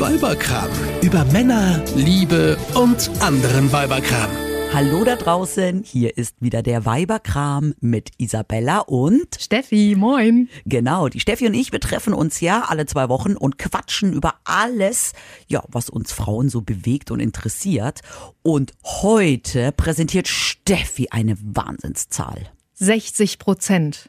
Weiberkram. 0.00 0.68
Über 1.02 1.24
Männer, 1.26 1.82
Liebe 1.94 2.56
und 2.74 3.10
anderen 3.20 3.72
Weiberkram. 3.72 4.30
Hallo 4.72 5.04
da 5.04 5.16
draußen, 5.16 5.82
hier 5.84 6.16
ist 6.16 6.36
wieder 6.40 6.62
der 6.62 6.86
Weiberkram 6.86 7.74
mit 7.80 8.10
Isabella 8.16 8.78
und 8.78 9.36
Steffi, 9.38 9.94
moin. 9.96 10.48
Genau, 10.64 11.08
die 11.08 11.20
Steffi 11.20 11.46
und 11.46 11.54
ich, 11.54 11.72
wir 11.72 11.80
treffen 11.80 12.14
uns 12.14 12.40
ja 12.40 12.64
alle 12.68 12.86
zwei 12.86 13.10
Wochen 13.10 13.36
und 13.36 13.58
quatschen 13.58 14.14
über 14.14 14.36
alles, 14.44 15.12
ja, 15.46 15.62
was 15.68 15.90
uns 15.90 16.12
Frauen 16.12 16.48
so 16.48 16.62
bewegt 16.62 17.10
und 17.10 17.20
interessiert. 17.20 18.00
Und 18.40 18.72
heute 18.84 19.72
präsentiert 19.72 20.26
Steffi 20.26 21.08
eine 21.10 21.36
Wahnsinnszahl. 21.38 22.50
60 22.74 23.38
Prozent. 23.38 24.08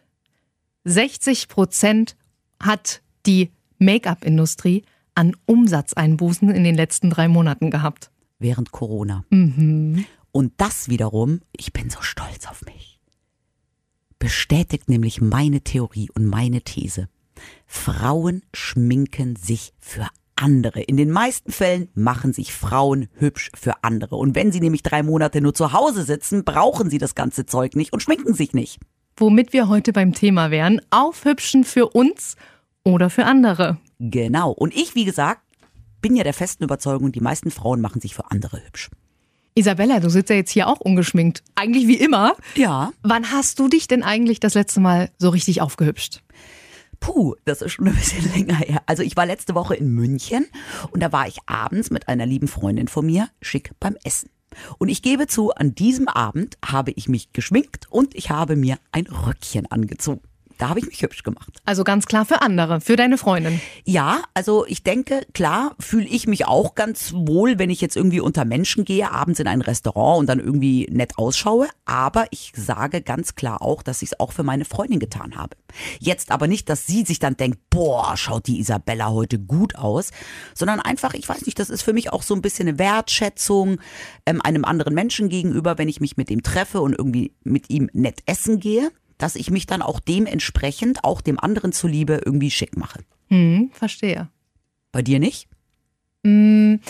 60 0.86 1.50
Prozent 1.50 2.16
hat 2.62 3.02
die 3.26 3.52
Make-up-Industrie 3.80 4.84
an 5.16 5.36
Umsatzeinbußen 5.46 6.50
in 6.50 6.64
den 6.64 6.76
letzten 6.76 7.10
drei 7.10 7.28
Monaten 7.28 7.72
gehabt. 7.72 8.12
Während 8.40 8.72
Corona. 8.72 9.26
Mhm. 9.30 10.06
Und 10.32 10.54
das 10.58 10.90
wiederum, 10.90 11.42
ich 11.56 11.74
bin 11.74 11.90
so 11.90 12.02
stolz 12.02 12.48
auf 12.48 12.66
mich, 12.66 13.00
bestätigt 14.18 14.90
nämlich 14.90 15.22
meine 15.22 15.62
Theorie 15.62 16.10
und 16.16 16.26
meine 16.26 16.62
These. 16.62 17.08
Frauen 17.66 18.42
schminken 18.54 19.36
sich 19.36 19.74
für 19.80 20.08
andere. 20.36 20.82
In 20.82 20.98
den 20.98 21.12
meisten 21.12 21.52
Fällen 21.52 21.90
machen 21.94 22.34
sich 22.34 22.54
Frauen 22.54 23.08
hübsch 23.14 23.52
für 23.56 23.84
andere. 23.84 24.16
Und 24.16 24.36
wenn 24.36 24.52
sie 24.52 24.60
nämlich 24.60 24.84
drei 24.84 25.04
Monate 25.04 25.42
nur 25.42 25.54
zu 25.54 25.74
Hause 25.74 26.04
sitzen, 26.04 26.44
brauchen 26.44 26.90
sie 26.90 26.98
das 26.98 27.16
ganze 27.16 27.46
Zeug 27.46 27.76
nicht 27.76 27.94
und 27.94 28.02
schminken 28.02 28.34
sich 28.34 28.54
nicht. 28.54 28.80
Womit 29.16 29.54
wir 29.54 29.68
heute 29.68 29.94
beim 29.94 30.14
Thema 30.14 30.50
wären, 30.50 30.82
aufhübschen 30.90 31.64
für 31.64 31.90
uns 31.90 32.36
oder 32.84 33.10
für 33.10 33.26
andere. 33.26 33.78
Genau. 34.10 34.52
Und 34.52 34.76
ich, 34.76 34.96
wie 34.96 35.06
gesagt, 35.06 35.42
bin 36.02 36.16
ja 36.18 36.26
der 36.26 36.34
festen 36.34 36.66
Überzeugung, 36.66 37.14
die 37.14 37.22
meisten 37.22 37.52
Frauen 37.52 37.80
machen 37.80 38.02
sich 38.02 38.14
für 38.14 38.30
andere 38.32 38.62
hübsch. 38.66 38.90
Isabella, 39.56 40.02
du 40.02 40.10
sitzt 40.10 40.30
ja 40.30 40.36
jetzt 40.36 40.52
hier 40.52 40.68
auch 40.68 40.82
ungeschminkt. 40.82 41.42
Eigentlich 41.56 41.88
wie 41.88 41.96
immer. 41.96 42.36
Ja. 42.56 42.92
Wann 43.02 43.32
hast 43.32 43.60
du 43.60 43.70
dich 43.70 43.88
denn 43.88 44.04
eigentlich 44.04 44.42
das 44.42 44.56
letzte 44.56 44.82
Mal 44.82 45.10
so 45.20 45.30
richtig 45.30 45.62
aufgehübscht? 45.62 46.22
Puh, 47.00 47.36
das 47.46 47.62
ist 47.62 47.72
schon 47.72 47.88
ein 47.88 47.96
bisschen 47.96 48.30
länger 48.36 48.58
her. 48.58 48.82
Also 48.88 49.04
ich 49.04 49.16
war 49.16 49.26
letzte 49.26 49.56
Woche 49.56 49.76
in 49.76 49.88
München 49.90 50.48
und 50.92 51.02
da 51.02 51.14
war 51.14 51.28
ich 51.28 51.38
abends 51.46 51.90
mit 51.90 52.10
einer 52.10 52.26
lieben 52.26 52.50
Freundin 52.50 52.90
von 52.90 53.06
mir 53.06 53.30
schick 53.42 53.72
beim 53.80 53.96
Essen. 54.04 54.30
Und 54.80 54.90
ich 54.90 55.02
gebe 55.02 55.28
zu, 55.28 55.54
an 55.54 55.76
diesem 55.76 56.10
Abend 56.10 56.58
habe 56.66 56.92
ich 56.92 57.08
mich 57.08 57.32
geschminkt 57.32 57.88
und 57.90 58.16
ich 58.16 58.32
habe 58.32 58.58
mir 58.58 58.78
ein 58.92 59.08
Röckchen 59.08 59.72
angezogen. 59.72 60.22
Da 60.58 60.70
habe 60.70 60.80
ich 60.80 60.86
mich 60.86 61.02
hübsch 61.02 61.24
gemacht. 61.24 61.62
Also 61.66 61.84
ganz 61.84 62.06
klar 62.06 62.26
für 62.26 62.42
andere, 62.42 62.82
für 62.82 62.96
deine 62.96 63.18
Freundin. 63.18 63.60
Ja, 63.86 64.22
also 64.34 64.66
ich 64.66 64.84
denke, 64.84 65.26
klar 65.34 65.76
fühle 65.80 66.06
ich 66.06 66.28
mich 66.28 66.46
auch 66.46 66.76
ganz 66.76 67.14
wohl, 67.14 67.60
wenn 67.60 67.70
ich 67.70 67.82
jetzt 67.82 67.96
irgendwie 67.96 68.20
unter 68.20 68.46
Menschen 68.46 68.86
gehe, 68.86 69.12
abends 69.12 69.40
in 69.40 69.48
ein 69.48 69.62
Restaurant 69.62 70.20
und 70.20 70.28
dann 70.28 70.40
irgendwie 70.40 70.88
nett 70.92 71.18
ausschaue. 71.18 71.68
Aber 71.86 72.28
ich 72.32 72.54
sage 72.56 73.02
ganz 73.02 73.36
klar 73.36 73.62
auch, 73.62 73.84
dass 73.84 74.02
ich 74.02 74.12
es 74.12 74.20
auch 74.20 74.32
für 74.32 74.44
meine 74.44 74.66
Freundin 74.66 75.00
getan 75.00 75.36
habe. 75.36 75.56
Jetzt 76.00 76.32
aber 76.32 76.48
nicht, 76.48 76.70
dass 76.70 76.86
sie 76.86 77.04
sich 77.04 77.20
dann 77.20 77.38
denkt, 77.38 77.60
boah, 77.70 78.16
schaut 78.16 78.48
die 78.48 78.60
Isabella 78.60 79.10
heute 79.10 79.40
gut 79.40 79.76
aus, 79.76 80.12
sondern 80.54 80.80
einfach, 80.80 81.14
ich 81.14 81.28
weiß 81.28 81.46
nicht, 81.46 81.60
das 81.60 81.70
ist 81.70 81.82
für 81.82 81.94
mich 81.94 82.14
auch 82.14 82.24
so 82.24 82.36
ein 82.36 82.42
bisschen 82.42 82.68
eine 82.68 82.80
Wertschätzung 82.80 83.80
ähm, 84.26 84.42
einem 84.42 84.66
anderen 84.66 84.94
Menschen 84.94 85.30
gegenüber, 85.30 85.78
wenn 85.78 85.90
ich 85.90 86.00
mich 86.02 86.18
mit 86.18 86.30
ihm 86.30 86.44
treffe 86.44 86.82
und 86.82 86.94
irgendwie 86.94 87.34
mit 87.44 87.70
ihm 87.70 87.90
nett 87.94 88.20
essen 88.26 88.60
gehe 88.60 88.92
dass 89.24 89.38
ich 89.38 89.50
mich 89.50 89.66
dann 89.66 89.82
auch 89.82 90.02
dementsprechend, 90.02 91.06
auch 91.06 91.22
dem 91.22 91.40
anderen 91.40 91.72
zuliebe, 91.72 92.22
irgendwie 92.26 92.52
schick 92.52 92.76
mache. 92.76 93.00
Hm, 93.30 93.72
verstehe. 93.74 94.28
Bei 94.92 95.02
dir 95.02 95.20
nicht? 95.20 95.48
Hm, 96.26 96.82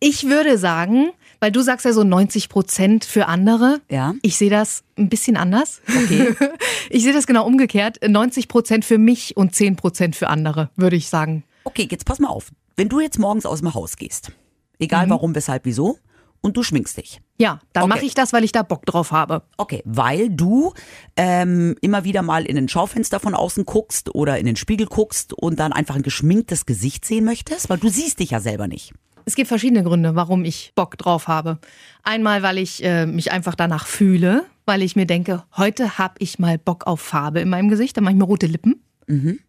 ich 0.00 0.24
würde 0.24 0.56
sagen, 0.56 1.10
weil 1.40 1.52
du 1.52 1.60
sagst 1.60 1.84
ja 1.84 1.92
so 1.92 2.04
90 2.04 2.48
Prozent 2.48 3.04
für 3.04 3.26
andere. 3.26 3.80
Ja. 3.90 4.14
Ich 4.22 4.36
sehe 4.36 4.48
das 4.50 4.82
ein 4.96 5.08
bisschen 5.10 5.36
anders. 5.36 5.80
Okay. 5.86 6.34
Ich 6.90 7.02
sehe 7.02 7.12
das 7.12 7.26
genau 7.26 7.44
umgekehrt. 7.46 7.98
90 8.06 8.48
Prozent 8.48 8.82
für 8.84 8.96
mich 8.96 9.36
und 9.36 9.54
10 9.54 9.76
Prozent 9.76 10.16
für 10.16 10.28
andere, 10.28 10.70
würde 10.74 10.96
ich 10.96 11.08
sagen. 11.10 11.44
Okay, 11.64 11.86
jetzt 11.90 12.06
pass 12.06 12.18
mal 12.18 12.28
auf. 12.28 12.50
Wenn 12.76 12.88
du 12.88 13.00
jetzt 13.00 13.18
morgens 13.18 13.44
aus 13.44 13.58
dem 13.60 13.74
Haus 13.74 13.96
gehst, 13.96 14.32
egal 14.78 15.04
Mhm. 15.06 15.10
warum, 15.10 15.34
weshalb, 15.34 15.66
wieso, 15.66 15.98
und 16.40 16.56
du 16.56 16.62
schminkst 16.62 16.96
dich. 16.96 17.20
Ja, 17.38 17.60
dann 17.72 17.84
Okay. 17.84 17.94
mache 17.94 18.04
ich 18.06 18.14
das, 18.14 18.32
weil 18.32 18.44
ich 18.44 18.52
da 18.52 18.62
Bock 18.62 18.84
drauf 18.86 19.12
habe. 19.12 19.42
Okay, 19.56 19.82
weil 19.84 20.30
du 20.30 20.72
ähm, 21.16 21.76
immer 21.80 22.04
wieder 22.04 22.22
mal 22.22 22.44
in 22.44 22.56
ein 22.56 22.68
Schaufenster 22.68 23.20
von 23.20 23.34
außen 23.34 23.64
guckst 23.64 24.14
oder 24.14 24.38
in 24.38 24.46
den 24.46 24.56
Spiegel 24.56 24.86
guckst 24.86 25.32
und 25.32 25.58
dann 25.58 25.72
einfach 25.72 25.96
ein 25.96 26.02
geschminktes 26.02 26.66
Gesicht 26.66 27.04
sehen 27.04 27.24
möchtest, 27.24 27.68
weil 27.70 27.78
du 27.78 27.88
siehst 27.88 28.20
dich 28.20 28.30
ja 28.30 28.40
selber 28.40 28.66
nicht. 28.68 28.92
Es 29.24 29.34
gibt 29.34 29.48
verschiedene 29.48 29.82
Gründe, 29.82 30.14
warum 30.14 30.44
ich 30.44 30.72
Bock 30.74 30.96
drauf 30.96 31.28
habe. 31.28 31.58
Einmal, 32.02 32.42
weil 32.42 32.56
ich 32.58 32.82
äh, 32.82 33.04
mich 33.04 33.30
einfach 33.30 33.54
danach 33.54 33.86
fühle, 33.86 34.46
weil 34.64 34.80
ich 34.82 34.96
mir 34.96 35.04
denke, 35.06 35.44
heute 35.56 35.98
habe 35.98 36.14
ich 36.18 36.38
mal 36.38 36.56
Bock 36.56 36.86
auf 36.86 37.00
Farbe 37.00 37.40
in 37.40 37.50
meinem 37.50 37.68
Gesicht, 37.68 37.96
dann 37.96 38.04
mache 38.04 38.14
ich 38.14 38.18
mir 38.18 38.24
rote 38.24 38.46
Lippen. 38.46 38.82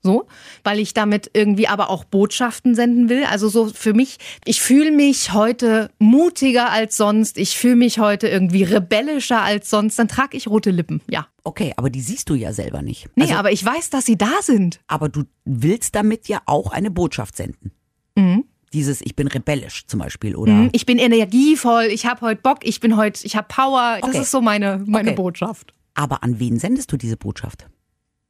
So, 0.02 0.28
weil 0.64 0.80
ich 0.80 0.94
damit 0.94 1.32
irgendwie 1.34 1.68
aber 1.68 1.90
auch 1.90 2.06
Botschaften 2.06 2.76
senden 2.76 3.10
will. 3.10 3.26
Also 3.26 3.50
so 3.50 3.68
für 3.68 3.94
mich, 3.94 4.18
ich 4.46 4.62
fühle 4.62 4.92
mich 4.92 5.34
heute 5.34 5.90
mutiger 6.00 6.72
als 6.72 6.96
sonst. 6.96 7.38
Ich 7.38 7.58
fühle 7.58 7.76
mich 7.76 8.00
heute 8.00 8.28
irgendwie 8.30 8.64
rebellischer 8.64 9.42
als 9.42 9.70
sonst. 9.70 10.00
Dann 10.00 10.08
trage 10.08 10.38
ich 10.38 10.48
rote 10.48 10.72
Lippen. 10.72 11.02
Ja. 11.10 11.28
Okay, 11.44 11.74
aber 11.76 11.90
die 11.90 12.02
siehst 12.02 12.30
du 12.30 12.36
ja 12.36 12.54
selber 12.54 12.82
nicht. 12.82 13.08
Nee, 13.16 13.24
Also, 13.24 13.36
aber 13.36 13.52
ich 13.52 13.64
weiß, 13.66 13.90
dass 13.90 14.06
sie 14.06 14.18
da 14.18 14.32
sind. 14.42 14.80
aber 14.88 15.10
du 15.10 15.24
willst 15.46 15.96
damit 15.96 16.28
ja 16.28 16.42
auch 16.46 16.72
eine 16.72 16.92
Botschaft 16.92 17.36
senden. 17.36 17.72
Mhm. 18.16 18.46
Dieses 18.72 19.02
Ich 19.02 19.16
bin 19.16 19.28
rebellisch 19.28 19.88
zum 19.88 20.00
Beispiel 20.00 20.36
oder 20.36 20.54
Mhm. 20.54 20.70
Ich 20.74 20.86
bin 20.86 21.00
energievoll, 21.00 21.86
ich 21.86 22.06
habe 22.06 22.22
heute 22.22 22.42
Bock, 22.42 22.60
ich 22.64 22.80
bin 22.80 22.96
heute, 22.98 23.26
ich 23.26 23.36
habe 23.36 23.48
Power. 23.50 23.98
Das 24.02 24.12
Okay. 24.12 24.22
ist 24.22 24.32
so 24.32 24.42
meine, 24.42 24.84
meine 24.86 25.10
Okay. 25.12 25.16
Botschaft. 25.18 25.74
aber 25.96 26.24
an 26.24 26.40
wen 26.40 26.60
sendest 26.60 26.92
du 26.92 26.98
diese 26.98 27.18
Botschaft? 27.18 27.68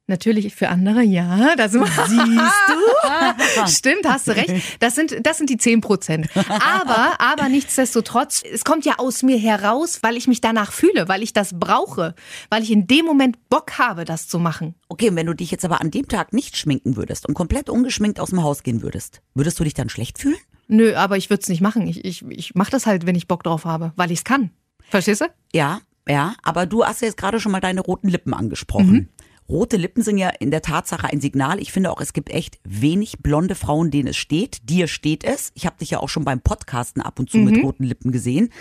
Natürlich 0.10 0.56
für 0.56 0.70
andere, 0.70 1.04
ja. 1.04 1.56
Das 1.56 1.72
siehst 1.74 1.84
du. 1.88 3.68
Stimmt, 3.68 4.06
hast 4.06 4.28
du 4.28 4.36
recht. 4.36 4.52
Das 4.80 4.96
sind, 4.96 5.24
das 5.24 5.38
sind 5.38 5.52
die 5.52 5.58
10 5.58 5.82
Prozent. 5.82 6.28
Aber, 6.36 7.22
aber 7.22 7.48
nichtsdestotrotz, 7.48 8.42
es 8.44 8.66
kommt 8.66 8.86
ja 8.86 8.96
aus 8.98 9.22
mir 9.22 9.38
heraus, 9.38 10.00
weil 10.02 10.18
ich 10.18 10.28
mich 10.28 10.42
danach 10.42 10.72
fühle, 10.72 11.08
weil 11.08 11.22
ich 11.22 11.32
das 11.32 11.60
brauche, 11.60 12.16
weil 12.50 12.64
ich 12.64 12.72
in 12.72 12.88
dem 12.88 13.06
Moment 13.06 13.38
Bock 13.50 13.78
habe, 13.78 14.04
das 14.04 14.28
zu 14.28 14.40
machen. 14.40 14.74
Okay, 14.88 15.10
und 15.10 15.16
wenn 15.16 15.28
du 15.28 15.36
dich 15.36 15.52
jetzt 15.52 15.64
aber 15.64 15.80
an 15.80 15.92
dem 15.92 16.08
Tag 16.08 16.34
nicht 16.34 16.58
schminken 16.58 16.96
würdest 16.96 17.28
und 17.28 17.36
komplett 17.36 17.70
ungeschminkt 17.70 18.20
aus 18.20 18.30
dem 18.30 18.42
Haus 18.42 18.64
gehen 18.64 18.82
würdest, 18.82 19.22
würdest 19.36 19.60
du 19.60 19.64
dich 19.64 19.76
dann 19.76 19.90
schlecht 19.90 20.18
fühlen? 20.18 20.40
Nö, 20.68 20.96
aber 20.96 21.18
ich 21.18 21.30
würde 21.30 21.44
es 21.44 21.50
nicht 21.50 21.62
machen. 21.62 21.86
Ich, 21.86 22.04
ich, 22.04 22.26
ich 22.26 22.56
mache 22.56 22.72
das 22.72 22.88
halt, 22.88 23.06
wenn 23.06 23.16
ich 23.16 23.28
Bock 23.28 23.44
drauf 23.44 23.66
habe, 23.66 23.94
weil 23.96 24.10
ich 24.10 24.20
es 24.20 24.24
kann. 24.24 24.50
Verstehst 24.90 25.22
du? 25.22 25.26
Ja, 25.54 25.82
ja, 26.08 26.34
aber 26.42 26.66
du 26.66 26.84
hast 26.84 27.02
ja 27.02 27.08
jetzt 27.08 27.18
gerade 27.18 27.40
schon 27.40 27.52
mal 27.52 27.60
deine 27.60 27.82
roten 27.82 28.08
Lippen 28.08 28.34
angesprochen. 28.34 29.10
Rote 29.50 29.78
Lippen 29.78 30.04
sind 30.04 30.18
ja 30.20 30.30
in 30.30 30.52
der 30.52 30.62
Tatsache 30.62 31.08
ein 31.08 31.20
Signal. 31.20 31.60
Ich 31.60 31.72
finde 31.72 31.92
auch, 31.92 32.02
es 32.02 32.14
gibt 32.14 32.30
echt 32.30 32.60
wenig 32.64 33.18
blonde 33.20 33.56
Frauen, 33.56 33.90
denen 33.90 34.10
es 34.10 34.18
steht. 34.18 34.70
Dir 34.70 34.88
steht 34.88 35.24
es. 35.24 35.52
Ich 35.56 35.66
habe 35.66 35.78
dich 35.78 35.90
ja 35.90 36.00
auch 36.00 36.10
schon 36.10 36.24
beim 36.24 36.40
Podcasten 36.40 37.02
ab 37.02 37.20
und 37.20 37.32
zu 37.32 37.38
mit 37.38 37.64
roten 37.64 37.84
Lippen 37.84 38.12
gesehen. 38.12 38.52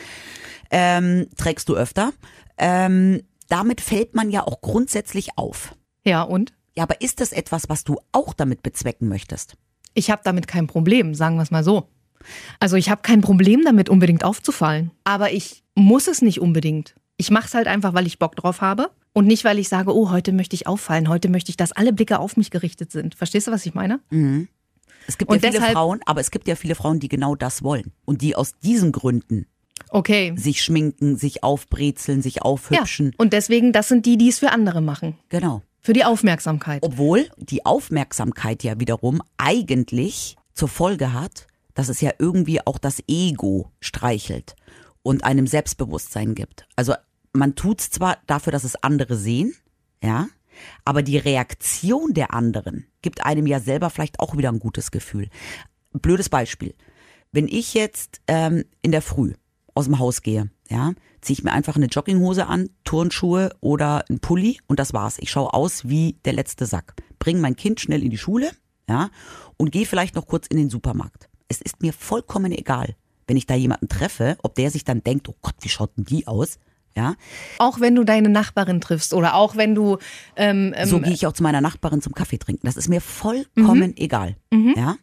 Ähm, 0.71 1.27
trägst 1.37 1.69
du 1.69 1.77
öfter. 1.77 2.13
Ähm, 2.57 3.23
damit 3.49 3.81
fällt 3.81 4.15
man 4.15 4.31
ja 4.31 4.47
auch 4.47 4.61
grundsätzlich 4.63 5.37
auf. 5.37 5.75
Ja, 6.05 6.23
und? 6.23 6.55
Ja, 6.75 6.85
aber 6.85 7.01
ist 7.03 7.21
das 7.21 7.33
etwas, 7.33 7.69
was 7.69 7.85
du 7.85 7.99
auch 8.13 8.33
damit 8.33 8.63
bezwecken 8.63 9.09
möchtest? 9.09 9.57
Ich 9.95 10.11
habe 10.11 10.23
damit 10.25 10.49
kein 10.49 10.67
Problem, 10.67 11.15
sagen 11.15 11.37
wir 11.37 11.43
es 11.43 11.51
mal 11.51 11.65
so. 11.65 11.89
Also 12.61 12.77
ich 12.77 12.91
habe 12.91 13.03
kein 13.03 13.21
Problem 13.21 13.63
damit, 13.65 13.89
unbedingt 13.89 14.25
aufzufallen. 14.25 14.91
Aber 15.05 15.33
ich 15.33 15.65
muss 15.75 16.09
es 16.09 16.23
nicht 16.23 16.41
unbedingt. 16.41 16.95
Ich 17.17 17.31
mache 17.31 17.47
es 17.47 17.55
halt 17.55 17.67
einfach, 17.67 17.95
weil 17.95 18.07
ich 18.07 18.19
Bock 18.19 18.37
drauf 18.37 18.61
habe. 18.61 18.91
Und 19.13 19.27
nicht, 19.27 19.45
weil 19.45 19.59
ich 19.59 19.69
sage, 19.69 19.95
oh, 19.95 20.11
heute 20.11 20.33
möchte 20.33 20.55
ich 20.55 20.67
auffallen, 20.67 21.09
heute 21.09 21.29
möchte 21.29 21.51
ich, 21.51 21.57
dass 21.57 21.73
alle 21.73 21.93
Blicke 21.93 22.19
auf 22.19 22.37
mich 22.37 22.51
gerichtet 22.51 22.93
sind. 22.93 23.15
Verstehst 23.15 23.47
du, 23.47 23.51
was 23.51 23.67
ich 23.67 23.75
meine? 23.75 24.01
Es 25.07 25.19
gibt 25.19 25.31
Und 25.31 25.43
ja 25.43 25.51
viele 25.51 25.65
Frauen, 25.73 26.01
aber 26.07 26.21
es 26.21 26.31
gibt 26.31 26.47
ja 26.49 26.55
viele 26.55 26.75
Frauen, 26.75 27.01
die 27.01 27.09
genau 27.09 27.35
das 27.35 27.63
wollen. 27.63 27.93
Und 28.05 28.23
die 28.23 28.37
aus 28.37 28.59
diesen 28.59 28.93
Gründen 28.93 29.47
Okay. 29.91 30.35
sich 30.37 30.63
schminken, 30.63 31.17
sich 31.17 31.43
aufbrezeln, 31.43 32.21
sich 32.23 32.37
Ja. 32.37 32.43
aufhübschen. 32.43 33.15
Und 33.17 33.33
deswegen, 33.33 33.73
das 33.73 33.89
sind 33.89 34.05
die, 34.07 34.19
die 34.19 34.29
es 34.29 34.39
für 34.39 34.51
andere 34.53 34.81
machen. 34.83 35.17
Genau. 35.31 35.63
Für 35.81 35.95
die 35.95 36.05
Aufmerksamkeit. 36.05 36.83
Obwohl 36.83 37.29
die 37.39 37.65
Aufmerksamkeit 37.65 38.63
ja 38.63 38.79
wiederum 38.79 39.23
eigentlich 39.39 40.37
zur 40.53 40.69
Folge 40.69 41.13
hat, 41.13 41.47
dass 41.75 41.89
es 41.89 42.01
ja 42.01 42.11
irgendwie 42.19 42.61
auch 42.67 42.79
das 42.79 43.03
Ego 43.09 43.71
streichelt 43.81 44.57
und 45.03 45.25
einem 45.25 45.47
Selbstbewusstsein 45.47 46.35
gibt. 46.35 46.67
Also 46.77 46.95
man 47.33 47.55
tut's 47.55 47.91
zwar 47.91 48.19
dafür, 48.27 48.53
dass 48.53 48.65
es 48.65 48.83
andere 48.83 49.17
sehen, 49.17 49.55
ja, 50.03 50.29
aber 50.85 51.03
die 51.03 51.19
Reaktion 51.19 52.15
der 52.15 52.35
anderen 52.35 52.87
gibt 53.03 53.25
einem 53.25 53.47
ja 53.47 53.61
selber 53.61 53.91
vielleicht 53.91 54.21
auch 54.21 54.37
wieder 54.37 54.51
ein 54.51 54.59
gutes 54.59 54.91
Gefühl. 54.91 55.29
Blödes 55.93 56.29
Beispiel. 56.29 56.75
Wenn 57.33 57.49
ich 57.49 57.75
jetzt 57.75 58.21
ähm, 58.27 58.65
in 58.83 58.93
der 58.93 59.03
Früh 59.03 59.35
aus 59.75 59.85
dem 59.85 59.99
Haus 59.99 60.23
gehe, 60.23 60.51
ja, 60.69 60.93
ziehe 61.21 61.39
ich 61.39 61.45
mir 61.45 61.53
einfach 61.53 61.77
eine 61.77 61.87
Jogginghose 61.87 62.47
an, 62.47 62.71
Turnschuhe 62.85 63.51
oder 63.61 64.05
ein 64.09 64.21
Pulli 64.21 64.59
und 64.67 64.79
das 64.79 64.93
war's. 64.93 65.19
Ich 65.19 65.31
schaue 65.31 65.55
aus 65.55 65.89
wie 65.89 66.19
der 66.25 66.33
letzte 66.33 66.67
Sack. 66.67 66.95
Bring 67.19 67.41
mein 67.41 67.57
Kind 67.57 67.81
schnell 67.81 68.03
in 68.03 68.11
die 68.11 68.19
Schule, 68.19 68.51
ja, 68.89 69.11
und 69.57 69.71
gehe 69.71 69.87
vielleicht 69.87 70.15
noch 70.15 70.27
kurz 70.27 70.47
in 70.47 70.57
den 70.57 70.71
Supermarkt. 70.71 71.29
Es 71.49 71.61
ist 71.61 71.83
mir 71.83 71.93
vollkommen 71.93 72.53
egal, 72.53 72.97
wenn 73.27 73.37
ich 73.37 73.47
da 73.47 73.55
jemanden 73.55 73.89
treffe, 73.89 74.37
ob 74.43 74.55
der 74.55 74.71
sich 74.71 74.85
dann 74.85 75.03
denkt, 75.03 75.29
oh 75.29 75.37
Gott, 75.43 75.57
wie 75.61 75.69
schaut 75.69 75.97
denn 75.97 76.05
die 76.05 76.27
aus? 76.27 76.59
Ja, 76.99 77.15
Auch 77.59 77.79
wenn 77.79 77.95
du 77.95 78.03
deine 78.03 78.29
Nachbarin 78.29 78.81
triffst 78.81 79.15
oder 79.15 79.37
auch 79.37 79.55
wenn 79.55 79.77
du 79.77 79.99
ähm, 80.35 80.75
ähm, 80.77 80.89
so 80.89 80.99
gehe 80.99 81.13
ich 81.13 81.29
auch 81.29 81.33
zu 81.33 81.45
meiner 81.45 81.61
Nachbarin 81.61 82.03
zum 82.03 82.13
Kaffee 82.13 82.39
trinken. 82.39 82.67
Das 82.67 82.77
ist 82.77 82.89
mir 82.89 83.01
vollkommen 83.01 83.97
egal. 83.97 84.35
Ja? 84.77 84.97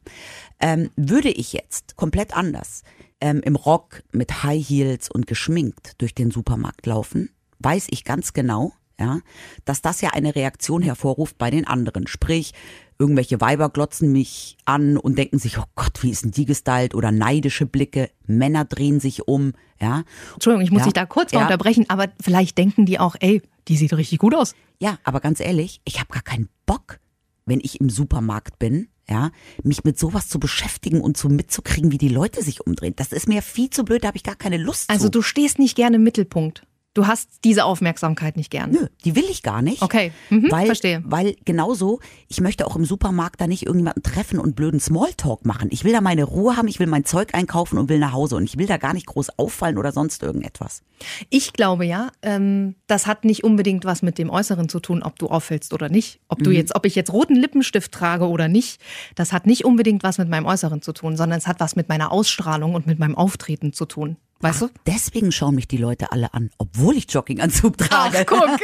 Ähm, 0.60 0.90
würde 0.98 1.30
ich 1.30 1.54
jetzt 1.54 1.96
komplett 1.96 2.36
anders 2.36 2.84
ähm, 3.22 3.40
im 3.46 3.56
Rock 3.56 4.04
mit 4.12 4.44
High 4.44 4.68
Heels 4.68 5.10
und 5.10 5.26
geschminkt 5.26 5.94
durch 6.02 6.14
den 6.14 6.32
Supermarkt 6.32 6.86
laufen, 6.86 7.30
weiß 7.60 7.88
ich 7.92 8.04
ganz 8.04 8.34
genau, 8.34 8.74
ja, 9.00 9.20
dass 9.64 9.82
das 9.82 10.02
ja 10.02 10.10
eine 10.12 10.36
Reaktion 10.36 10.82
hervorruft 10.82 11.38
bei 11.38 11.50
den 11.50 11.66
anderen. 11.66 12.08
Sprich, 12.08 12.54
irgendwelche 12.98 13.42
Weiber 13.42 13.70
glotzen 13.70 14.12
mich 14.12 14.58
an 14.66 14.98
und 14.98 15.18
denken 15.18 15.38
sich, 15.40 15.58
oh 15.58 15.64
Gott, 15.76 16.02
wie 16.04 16.10
ist 16.12 16.24
denn 16.24 16.32
die 16.32 16.46
gestylt? 16.46 16.96
Oder 16.96 17.12
neidische 17.12 17.66
Blicke, 17.66 18.10
Männer 18.26 18.66
drehen 18.66 19.00
sich 19.00 19.28
um, 19.28 19.54
ja. 19.82 20.04
Entschuldigung, 20.34 20.64
ich 20.64 20.72
muss 20.72 20.80
Ja. 20.82 20.86
dich 20.86 20.94
da 20.94 21.06
kurz 21.06 21.34
mal 21.34 21.40
Ja. 21.40 21.46
unterbrechen, 21.46 21.86
aber 21.90 22.08
vielleicht 22.22 22.58
denken 22.58 22.86
die 22.86 23.00
auch, 23.00 23.16
ey, 23.20 23.42
die 23.68 23.78
sieht 23.78 23.94
richtig 23.94 24.20
gut 24.20 24.34
aus. 24.36 24.54
Ja, 24.80 24.98
aber 25.04 25.20
ganz 25.20 25.40
ehrlich, 25.40 25.82
ich 25.86 26.00
habe 26.00 26.14
gar 26.14 26.22
keinen 26.22 26.50
Bock, 26.66 27.00
wenn 27.46 27.60
ich 27.62 27.80
im 27.82 27.90
Supermarkt 27.90 28.60
bin, 28.60 28.88
ja, 29.10 29.30
mich 29.64 29.84
mit 29.84 30.00
sowas 30.00 30.30
zu 30.30 30.40
beschäftigen 30.40 31.02
und 31.02 31.16
so 31.18 31.30
mitzukriegen, 31.30 31.92
wie 31.92 31.98
die 32.00 32.10
Leute 32.10 32.42
sich 32.42 32.66
umdrehen. 32.66 32.94
Das 32.96 33.12
ist 33.12 33.28
mir 33.28 33.42
viel 33.42 33.70
zu 33.70 33.84
blöd, 33.84 34.04
da 34.04 34.08
habe 34.08 34.18
ich 34.18 34.24
gar 34.24 34.36
keine 34.36 34.58
Lust 34.58 34.90
Also 34.90 35.06
zu. 35.06 35.12
du 35.12 35.22
stehst 35.22 35.60
nicht 35.60 35.76
gerne 35.76 35.98
im 35.98 36.04
Mittelpunkt. 36.04 36.64
Du 36.96 37.08
hast 37.08 37.44
diese 37.44 37.66
Aufmerksamkeit 37.66 38.38
nicht 38.38 38.50
gern. 38.50 38.72
Nö, 38.72 38.88
die 39.04 39.18
will 39.18 39.26
ich 39.30 39.44
gar 39.44 39.62
nicht. 39.62 39.82
Okay, 39.82 40.14
mhm, 40.30 40.50
weil, 40.50 40.66
verstehe. 40.66 41.04
Weil 41.06 41.36
genauso, 41.44 42.00
ich 42.30 42.40
möchte 42.40 42.66
auch 42.66 42.78
im 42.78 42.86
Supermarkt 42.86 43.42
da 43.42 43.48
nicht 43.48 43.66
irgendjemanden 43.66 44.02
treffen 44.02 44.40
und 44.40 44.56
blöden 44.56 44.80
Smalltalk 44.80 45.46
machen. 45.46 45.68
Ich 45.72 45.84
will 45.84 45.92
da 45.92 46.00
meine 46.00 46.24
Ruhe 46.24 46.56
haben, 46.56 46.70
ich 46.70 46.80
will 46.80 46.88
mein 46.88 47.04
Zeug 47.04 47.36
einkaufen 47.36 47.78
und 47.78 47.90
will 47.90 48.00
nach 48.00 48.14
Hause. 48.14 48.38
Und 48.38 48.46
ich 48.46 48.58
will 48.58 48.66
da 48.66 48.78
gar 48.78 48.94
nicht 48.94 49.08
groß 49.08 49.38
auffallen 49.38 49.78
oder 49.78 49.92
sonst 49.92 50.24
irgendetwas. 50.24 50.84
Ich 51.30 51.52
glaube 51.52 51.86
ja, 51.86 52.12
ähm, 52.22 52.76
das 52.88 53.08
hat 53.08 53.26
nicht 53.26 53.44
unbedingt 53.44 53.84
was 53.84 54.02
mit 54.02 54.18
dem 54.18 54.30
Äußeren 54.30 54.70
zu 54.70 54.80
tun, 54.80 55.04
ob 55.04 55.20
du 55.20 55.28
auffällst 55.28 55.74
oder 55.74 55.90
nicht. 55.90 56.22
Ob 56.30 56.44
du 56.44 56.52
jetzt, 56.52 56.76
ob 56.76 56.86
ich 56.86 56.96
jetzt 56.96 57.12
roten 57.12 57.36
Lippenstift 57.36 57.92
trage 57.92 58.30
oder 58.30 58.48
nicht, 58.48 58.80
das 59.16 59.34
hat 59.34 59.48
nicht 59.48 59.66
unbedingt 59.66 60.04
was 60.04 60.18
mit 60.18 60.30
meinem 60.30 60.46
Äußeren 60.46 60.82
zu 60.82 60.94
tun, 60.94 61.18
sondern 61.18 61.38
es 61.38 61.48
hat 61.48 61.60
was 61.60 61.76
mit 61.76 61.90
meiner 61.90 62.14
Ausstrahlung 62.14 62.74
und 62.74 62.88
mit 62.88 63.00
meinem 63.00 63.16
Auftreten 63.16 63.74
zu 63.74 63.86
tun. 63.86 64.16
Weißt 64.42 64.62
du? 64.64 64.70
Deswegen 64.86 65.32
schauen 65.32 65.56
mich 65.56 65.68
die 65.68 65.78
Leute 65.78 66.12
alle 66.12 66.34
an, 66.34 66.52
obwohl 66.58 66.96
ich 66.98 67.06
Jogginganzug 67.10 67.78
trage. 67.78 68.26
guck. 68.26 68.48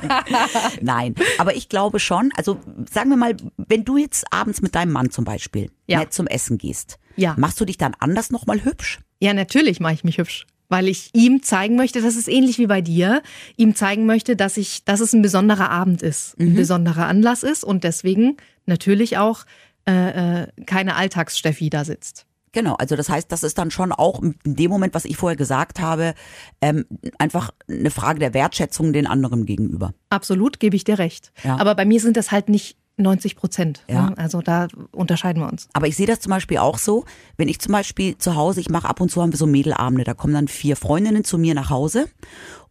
Nein, 0.80 1.14
aber 1.38 1.54
ich 1.54 1.68
glaube 1.68 2.00
schon, 2.00 2.30
also 2.36 2.58
sagen 2.90 3.10
wir 3.10 3.16
mal, 3.16 3.36
wenn 3.56 3.84
du 3.84 3.96
jetzt 3.98 4.24
abends 4.32 4.62
mit 4.62 4.74
deinem 4.74 4.92
Mann 4.92 5.10
zum 5.10 5.24
Beispiel 5.24 5.70
Ja. 5.86 5.98
nett 6.00 6.12
zum 6.12 6.26
Essen 6.26 6.58
gehst, 6.58 6.98
Ja. 7.16 7.34
machst 7.38 7.60
du 7.60 7.64
dich 7.64 7.78
dann 7.78 7.94
anders 7.98 8.30
nochmal 8.30 8.64
hübsch? 8.64 9.00
Ja, 9.20 9.32
natürlich 9.34 9.80
mache 9.80 9.94
ich 9.94 10.04
mich 10.04 10.18
hübsch. 10.18 10.46
Weil 10.68 10.88
ich 10.88 11.10
ihm 11.12 11.42
zeigen 11.44 11.76
möchte, 11.76 12.02
das 12.02 12.16
ist 12.16 12.26
ähnlich 12.28 12.58
wie 12.58 12.66
bei 12.66 12.80
dir, 12.80 13.22
ihm 13.56 13.76
zeigen 13.76 14.04
möchte, 14.04 14.34
dass 14.34 14.56
ich, 14.56 14.84
dass 14.84 14.98
es 14.98 15.12
ein 15.12 15.22
besonderer 15.22 15.70
Abend 15.70 16.02
ist, 16.02 16.36
ein 16.40 16.54
besonderer 16.54 17.06
Anlass 17.06 17.44
ist 17.44 17.62
und 17.62 17.84
deswegen 17.84 18.36
natürlich 18.66 19.16
auch 19.16 19.44
äh, 19.88 20.42
äh, 20.42 20.46
keine 20.66 20.96
Alltagssteffi 20.96 21.70
da 21.70 21.84
sitzt. 21.84 22.25
Genau, 22.56 22.72
also 22.76 22.96
das 22.96 23.10
heißt, 23.10 23.30
das 23.30 23.42
ist 23.42 23.58
dann 23.58 23.70
schon 23.70 23.92
auch 23.92 24.22
in 24.22 24.34
dem 24.46 24.70
Moment, 24.70 24.94
was 24.94 25.04
ich 25.04 25.18
vorher 25.18 25.36
gesagt 25.36 25.78
habe, 25.78 26.14
ähm, 26.62 26.86
einfach 27.18 27.50
eine 27.68 27.90
Frage 27.90 28.18
der 28.18 28.32
Wertschätzung 28.32 28.94
den 28.94 29.06
anderen 29.06 29.44
gegenüber. 29.44 29.92
Absolut, 30.08 30.58
gebe 30.58 30.74
ich 30.74 30.82
dir 30.82 30.98
recht. 30.98 31.32
Ja. 31.44 31.58
Aber 31.58 31.74
bei 31.74 31.84
mir 31.84 32.00
sind 32.00 32.16
das 32.16 32.32
halt 32.32 32.48
nicht 32.48 32.78
90 32.96 33.36
Prozent. 33.36 33.84
Ja. 33.90 34.08
Ne? 34.08 34.16
Also 34.16 34.40
da 34.40 34.68
unterscheiden 34.92 35.42
wir 35.42 35.52
uns. 35.52 35.68
Aber 35.74 35.86
ich 35.86 35.96
sehe 35.96 36.06
das 36.06 36.20
zum 36.20 36.30
Beispiel 36.30 36.56
auch 36.56 36.78
so, 36.78 37.04
wenn 37.36 37.48
ich 37.48 37.58
zum 37.58 37.72
Beispiel 37.72 38.16
zu 38.16 38.36
Hause, 38.36 38.60
ich 38.60 38.70
mache 38.70 38.88
ab 38.88 39.02
und 39.02 39.10
zu 39.10 39.20
haben 39.20 39.32
wir 39.32 39.36
so 39.36 39.46
Mädelabende, 39.46 40.04
da 40.04 40.14
kommen 40.14 40.32
dann 40.32 40.48
vier 40.48 40.76
Freundinnen 40.76 41.24
zu 41.24 41.36
mir 41.36 41.54
nach 41.54 41.68
Hause 41.68 42.08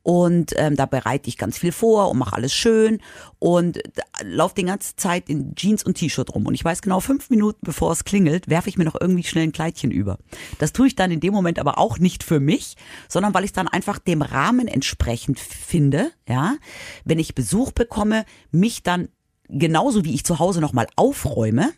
und 0.05 0.53
ähm, 0.57 0.75
da 0.75 0.85
bereite 0.85 1.29
ich 1.29 1.37
ganz 1.39 1.57
viel 1.57 1.71
vor 1.71 2.11
und 2.11 2.19
mache 2.19 2.35
alles 2.35 2.53
schön 2.53 2.99
und 3.39 3.79
laufe 4.21 4.53
die 4.53 4.63
ganze 4.63 4.95
Zeit 4.95 5.29
in 5.31 5.55
Jeans 5.55 5.83
und 5.83 5.95
T-Shirt 5.95 6.29
rum 6.35 6.45
und 6.45 6.53
ich 6.53 6.63
weiß 6.63 6.83
genau, 6.83 6.99
fünf 6.99 7.31
Minuten 7.31 7.57
bevor 7.63 7.91
es 7.91 8.03
klingelt, 8.03 8.47
werfe 8.47 8.69
ich 8.69 8.77
mir 8.77 8.83
noch 8.83 8.93
irgendwie 9.01 9.23
schnell 9.23 9.45
ein 9.45 9.51
Kleidchen 9.51 9.89
über. 9.89 10.19
Das 10.59 10.73
tue 10.73 10.85
ich 10.85 10.95
dann 10.95 11.09
in 11.09 11.21
dem 11.21 11.33
Moment 11.33 11.57
aber 11.57 11.79
auch 11.79 11.97
nicht 11.97 12.21
für 12.23 12.39
mich, 12.39 12.75
sondern 13.09 13.33
weil 13.33 13.45
ich 13.45 13.51
dann 13.51 13.67
einfach 13.67 13.97
dem 13.97 14.21
Rahmen 14.21 14.67
entsprechend 14.67 15.39
finde, 15.39 16.11
ja, 16.29 16.53
wenn 17.03 17.17
ich 17.17 17.33
Besuch 17.33 17.71
bekomme, 17.71 18.25
mich 18.51 18.83
dann 18.83 19.09
genauso 19.49 20.05
wie 20.05 20.13
ich 20.13 20.23
zu 20.23 20.37
Hause 20.37 20.61
nochmal 20.61 20.85
aufräume, 20.95 21.71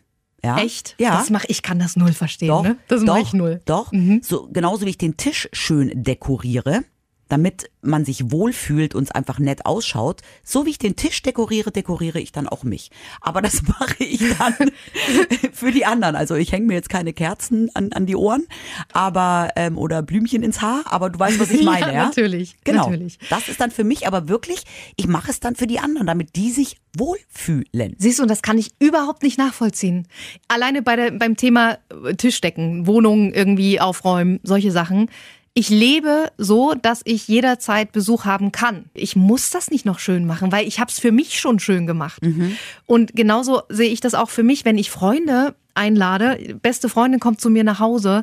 ja, 0.44 0.58
Echt? 0.58 0.96
ja, 0.98 1.16
Das 1.16 1.30
mache 1.30 1.46
ich 1.48 1.62
kann 1.62 1.78
das 1.78 1.96
null 1.96 2.12
verstehen. 2.12 2.48
doch, 2.48 2.62
ne? 2.62 2.76
Das 2.88 3.02
mache 3.04 3.20
ich 3.22 3.32
null. 3.32 3.54
Mhm. 3.54 3.60
Doch, 3.64 3.90
so 4.20 4.48
genauso 4.52 4.84
wie 4.84 4.90
ich 4.90 4.98
den 4.98 5.16
Tisch 5.16 5.48
schön 5.54 5.90
dekoriere, 5.94 6.84
damit 7.28 7.70
man 7.82 8.04
sich 8.04 8.30
wohlfühlt 8.30 8.94
und 8.94 9.04
es 9.04 9.10
einfach 9.10 9.38
nett 9.38 9.66
ausschaut, 9.66 10.22
so 10.42 10.66
wie 10.66 10.70
ich 10.70 10.78
den 10.78 10.96
Tisch 10.96 11.22
dekoriere, 11.22 11.70
dekoriere 11.70 12.20
ich 12.20 12.32
dann 12.32 12.48
auch 12.48 12.64
mich. 12.64 12.90
Aber 13.20 13.42
das 13.42 13.62
mache 13.66 14.04
ich 14.04 14.22
dann 14.38 14.70
für 15.52 15.72
die 15.72 15.84
anderen. 15.84 16.16
Also 16.16 16.34
ich 16.34 16.52
hänge 16.52 16.66
mir 16.66 16.74
jetzt 16.74 16.88
keine 16.88 17.12
Kerzen 17.12 17.70
an, 17.74 17.92
an 17.92 18.06
die 18.06 18.16
Ohren, 18.16 18.46
aber 18.92 19.50
ähm, 19.56 19.78
oder 19.78 20.02
Blümchen 20.02 20.42
ins 20.42 20.60
Haar, 20.60 20.84
aber 20.86 21.10
du 21.10 21.18
weißt, 21.18 21.38
was 21.38 21.50
ich 21.50 21.62
meine, 21.64 21.92
ja? 21.92 22.06
natürlich. 22.06 22.56
Genau. 22.64 22.84
Natürlich. 22.84 23.18
Das 23.30 23.48
ist 23.48 23.60
dann 23.60 23.70
für 23.70 23.84
mich 23.84 24.06
aber 24.06 24.28
wirklich, 24.28 24.64
ich 24.96 25.06
mache 25.06 25.30
es 25.30 25.40
dann 25.40 25.56
für 25.56 25.66
die 25.66 25.78
anderen, 25.78 26.06
damit 26.06 26.36
die 26.36 26.50
sich 26.50 26.76
wohlfühlen. 26.96 27.94
Siehst 27.98 28.18
du, 28.18 28.22
und 28.22 28.30
das 28.30 28.42
kann 28.42 28.58
ich 28.58 28.72
überhaupt 28.78 29.22
nicht 29.22 29.38
nachvollziehen. 29.38 30.08
Alleine 30.48 30.82
bei 30.82 30.96
der, 30.96 31.12
beim 31.12 31.36
Thema 31.36 31.78
äh, 32.04 32.14
Tischdecken, 32.14 32.86
Wohnungen 32.86 33.32
irgendwie 33.32 33.80
aufräumen, 33.80 34.40
solche 34.42 34.70
Sachen. 34.70 35.10
Ich 35.58 35.70
lebe 35.70 36.30
so, 36.38 36.74
dass 36.80 37.00
ich 37.02 37.26
jederzeit 37.26 37.90
Besuch 37.90 38.24
haben 38.24 38.52
kann. 38.52 38.84
Ich 38.94 39.16
muss 39.16 39.50
das 39.50 39.72
nicht 39.72 39.84
noch 39.84 39.98
schön 39.98 40.24
machen, 40.24 40.52
weil 40.52 40.68
ich 40.68 40.78
habe 40.78 40.88
es 40.88 41.00
für 41.00 41.10
mich 41.10 41.40
schon 41.40 41.58
schön 41.58 41.84
gemacht. 41.84 42.22
Und 42.86 43.16
genauso 43.16 43.62
sehe 43.68 43.90
ich 43.90 43.98
das 43.98 44.14
auch 44.14 44.30
für 44.30 44.44
mich, 44.44 44.64
wenn 44.64 44.78
ich 44.78 44.88
Freunde 44.92 45.56
einlade. 45.74 46.56
Beste 46.62 46.88
Freundin 46.88 47.18
kommt 47.18 47.40
zu 47.40 47.50
mir 47.50 47.64
nach 47.64 47.80
Hause. 47.80 48.22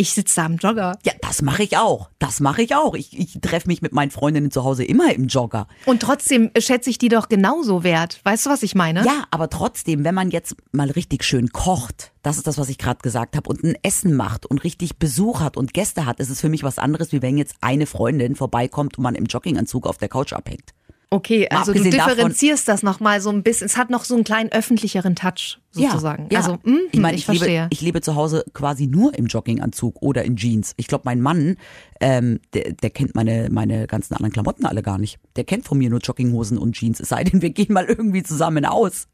Ich 0.00 0.12
sitze 0.14 0.36
da 0.36 0.46
am 0.46 0.56
Jogger. 0.56 0.98
Ja, 1.04 1.12
das 1.20 1.42
mache 1.42 1.62
ich 1.62 1.76
auch. 1.76 2.08
Das 2.18 2.40
mache 2.40 2.62
ich 2.62 2.74
auch. 2.74 2.94
Ich, 2.94 3.18
ich 3.18 3.38
treffe 3.42 3.66
mich 3.68 3.82
mit 3.82 3.92
meinen 3.92 4.10
Freundinnen 4.10 4.50
zu 4.50 4.64
Hause 4.64 4.82
immer 4.82 5.12
im 5.14 5.26
Jogger. 5.26 5.66
Und 5.84 6.00
trotzdem 6.00 6.50
schätze 6.56 6.88
ich 6.88 6.96
die 6.96 7.10
doch 7.10 7.28
genauso 7.28 7.84
wert. 7.84 8.18
Weißt 8.24 8.46
du, 8.46 8.50
was 8.50 8.62
ich 8.62 8.74
meine? 8.74 9.04
Ja, 9.04 9.24
aber 9.30 9.50
trotzdem, 9.50 10.02
wenn 10.04 10.14
man 10.14 10.30
jetzt 10.30 10.56
mal 10.72 10.90
richtig 10.90 11.22
schön 11.22 11.50
kocht, 11.52 12.12
das 12.22 12.38
ist 12.38 12.46
das, 12.46 12.56
was 12.56 12.70
ich 12.70 12.78
gerade 12.78 13.00
gesagt 13.02 13.36
habe, 13.36 13.50
und 13.50 13.62
ein 13.62 13.74
Essen 13.82 14.14
macht 14.16 14.46
und 14.46 14.64
richtig 14.64 14.96
Besuch 14.96 15.40
hat 15.40 15.58
und 15.58 15.74
Gäste 15.74 16.06
hat, 16.06 16.18
ist 16.18 16.30
es 16.30 16.40
für 16.40 16.48
mich 16.48 16.62
was 16.62 16.78
anderes, 16.78 17.12
wie 17.12 17.20
wenn 17.20 17.36
jetzt 17.36 17.56
eine 17.60 17.84
Freundin 17.84 18.36
vorbeikommt 18.36 18.96
und 18.96 19.02
man 19.02 19.14
im 19.14 19.26
Jogginganzug 19.26 19.86
auf 19.86 19.98
der 19.98 20.08
Couch 20.08 20.32
abhängt. 20.32 20.70
Okay, 21.12 21.48
also 21.50 21.72
du 21.72 21.78
abgesehen 21.80 21.98
davon- 21.98 22.14
differenzierst 22.14 22.68
das 22.68 22.84
nochmal 22.84 23.20
so 23.20 23.30
ein 23.30 23.42
bisschen. 23.42 23.66
Es 23.66 23.76
hat 23.76 23.90
noch 23.90 24.04
so 24.04 24.14
einen 24.14 24.22
kleinen 24.22 24.52
öffentlicheren 24.52 25.16
Touch 25.16 25.58
sozusagen. 25.70 26.24
Ja, 26.30 26.32
ja. 26.32 26.38
Also, 26.38 26.58
mm, 26.64 26.78
ich 26.92 27.00
meine, 27.00 27.16
ich, 27.16 27.22
ich, 27.22 27.28
lebe, 27.28 27.38
verstehe. 27.38 27.66
ich 27.70 27.80
lebe 27.80 28.00
zu 28.00 28.14
Hause 28.14 28.44
quasi 28.52 28.86
nur 28.86 29.16
im 29.16 29.26
Jogginganzug 29.26 30.02
oder 30.02 30.24
in 30.24 30.36
Jeans. 30.36 30.74
Ich 30.76 30.86
glaube, 30.86 31.02
mein 31.04 31.20
Mann, 31.20 31.56
ähm, 32.00 32.40
der, 32.54 32.72
der 32.72 32.90
kennt 32.90 33.14
meine, 33.14 33.48
meine 33.50 33.86
ganzen 33.86 34.14
anderen 34.14 34.32
Klamotten 34.32 34.66
alle 34.66 34.82
gar 34.82 34.98
nicht. 34.98 35.18
Der 35.36 35.44
kennt 35.44 35.66
von 35.66 35.78
mir 35.78 35.90
nur 35.90 36.00
Jogginghosen 36.00 36.58
und 36.58 36.72
Jeans, 36.72 37.00
es 37.00 37.10
sei 37.10 37.24
denn, 37.24 37.42
wir 37.42 37.50
gehen 37.50 37.72
mal 37.72 37.84
irgendwie 37.84 38.22
zusammen 38.22 38.64
aus. 38.64 39.06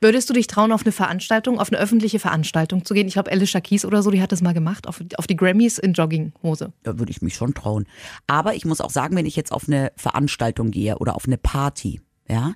Würdest 0.00 0.28
du 0.28 0.34
dich 0.34 0.46
trauen, 0.46 0.70
auf 0.70 0.82
eine 0.82 0.92
Veranstaltung, 0.92 1.58
auf 1.58 1.72
eine 1.72 1.80
öffentliche 1.80 2.18
Veranstaltung 2.18 2.84
zu 2.84 2.94
gehen? 2.94 3.06
Ich 3.08 3.14
glaube, 3.14 3.32
Alicia 3.32 3.60
Keys 3.60 3.84
oder 3.84 4.02
so, 4.02 4.10
die 4.10 4.20
hat 4.20 4.32
das 4.32 4.42
mal 4.42 4.52
gemacht, 4.52 4.86
auf, 4.86 5.02
auf 5.16 5.26
die 5.26 5.36
Grammys 5.36 5.78
in 5.78 5.94
Jogginghose. 5.94 6.72
Da 6.82 6.98
würde 6.98 7.10
ich 7.10 7.22
mich 7.22 7.34
schon 7.34 7.54
trauen. 7.54 7.86
Aber 8.26 8.54
ich 8.54 8.64
muss 8.64 8.80
auch 8.80 8.90
sagen, 8.90 9.16
wenn 9.16 9.26
ich 9.26 9.36
jetzt 9.36 9.52
auf 9.52 9.66
eine 9.66 9.92
Veranstaltung 9.96 10.70
gehe 10.70 10.98
oder 10.98 11.16
auf 11.16 11.26
eine 11.26 11.38
Party, 11.38 12.00
ja, 12.28 12.52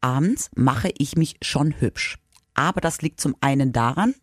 abends 0.00 0.50
mache 0.56 0.90
ich 0.96 1.16
mich 1.16 1.36
schon 1.42 1.74
hübsch. 1.78 2.18
Aber 2.54 2.80
das 2.80 3.02
liegt 3.02 3.20
zum 3.20 3.36
einen 3.40 3.72
daran, 3.72 4.14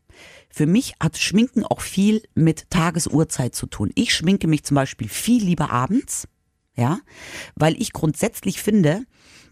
für 0.50 0.66
mich 0.66 0.96
hat 1.02 1.18
Schminken 1.18 1.64
auch 1.66 1.82
viel 1.82 2.24
mit 2.34 2.70
Tagesuhrzeit 2.70 3.56
zu 3.56 3.68
tun. 3.68 3.92
Ich 3.96 4.14
schminke 4.14 4.48
mich 4.48 4.64
zum 4.64 4.76
Beispiel 4.76 5.08
viel 5.08 5.44
lieber 5.44 5.70
abends, 5.72 6.28
ja, 6.76 7.00
weil 7.56 7.80
ich 7.82 7.94
grundsätzlich 7.94 8.62
finde, 8.62 9.04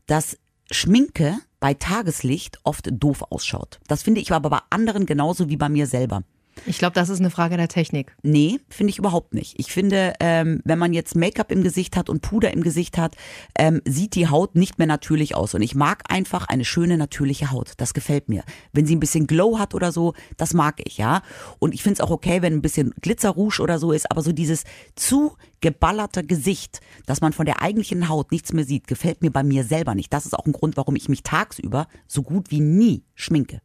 dass 0.05 0.37
Schminke 0.71 1.37
bei 1.59 1.73
Tageslicht 1.73 2.59
oft 2.63 2.89
doof 2.91 3.23
ausschaut. 3.29 3.79
Das 3.87 4.03
finde 4.03 4.21
ich 4.21 4.31
aber 4.31 4.49
bei 4.49 4.59
anderen 4.69 5.05
genauso 5.05 5.49
wie 5.49 5.57
bei 5.57 5.69
mir 5.69 5.87
selber. 5.87 6.23
Ich 6.65 6.77
glaube, 6.79 6.93
das 6.93 7.09
ist 7.09 7.19
eine 7.19 7.29
Frage 7.29 7.57
der 7.57 7.67
Technik. 7.67 8.15
Nee, 8.23 8.59
finde 8.69 8.91
ich 8.91 8.97
überhaupt 8.97 9.33
nicht. 9.33 9.55
Ich 9.57 9.71
finde, 9.71 10.13
ähm, 10.19 10.61
wenn 10.65 10.79
man 10.79 10.93
jetzt 10.93 11.15
Make-up 11.15 11.51
im 11.51 11.63
Gesicht 11.63 11.95
hat 11.95 12.09
und 12.09 12.21
Puder 12.21 12.51
im 12.53 12.63
Gesicht 12.63 12.97
hat, 12.97 13.15
ähm, 13.57 13.81
sieht 13.85 14.15
die 14.15 14.27
Haut 14.27 14.55
nicht 14.55 14.77
mehr 14.77 14.87
natürlich 14.87 15.35
aus. 15.35 15.53
Und 15.53 15.61
ich 15.61 15.75
mag 15.75 16.03
einfach 16.09 16.47
eine 16.47 16.65
schöne, 16.65 16.97
natürliche 16.97 17.51
Haut. 17.51 17.73
Das 17.77 17.93
gefällt 17.93 18.29
mir. 18.29 18.43
Wenn 18.73 18.85
sie 18.85 18.95
ein 18.95 18.99
bisschen 18.99 19.27
Glow 19.27 19.59
hat 19.59 19.73
oder 19.73 19.91
so, 19.91 20.13
das 20.37 20.53
mag 20.53 20.81
ich, 20.83 20.97
ja. 20.97 21.21
Und 21.59 21.73
ich 21.73 21.83
finde 21.83 21.95
es 21.95 22.01
auch 22.01 22.11
okay, 22.11 22.41
wenn 22.41 22.53
ein 22.53 22.61
bisschen 22.61 22.93
Glitzerrouge 23.01 23.61
oder 23.61 23.79
so 23.79 23.91
ist, 23.91 24.09
aber 24.11 24.21
so 24.21 24.31
dieses 24.31 24.63
zu 24.95 25.35
geballerte 25.61 26.23
Gesicht, 26.23 26.81
dass 27.05 27.21
man 27.21 27.33
von 27.33 27.45
der 27.45 27.61
eigentlichen 27.61 28.09
Haut 28.09 28.31
nichts 28.31 28.53
mehr 28.53 28.65
sieht, 28.65 28.87
gefällt 28.87 29.21
mir 29.21 29.31
bei 29.31 29.43
mir 29.43 29.63
selber 29.63 29.95
nicht. 29.95 30.13
Das 30.13 30.25
ist 30.25 30.33
auch 30.33 30.45
ein 30.45 30.53
Grund, 30.53 30.77
warum 30.77 30.95
ich 30.95 31.09
mich 31.09 31.23
tagsüber 31.23 31.87
so 32.07 32.23
gut 32.23 32.51
wie 32.51 32.59
nie 32.59 33.03
schminke. 33.15 33.61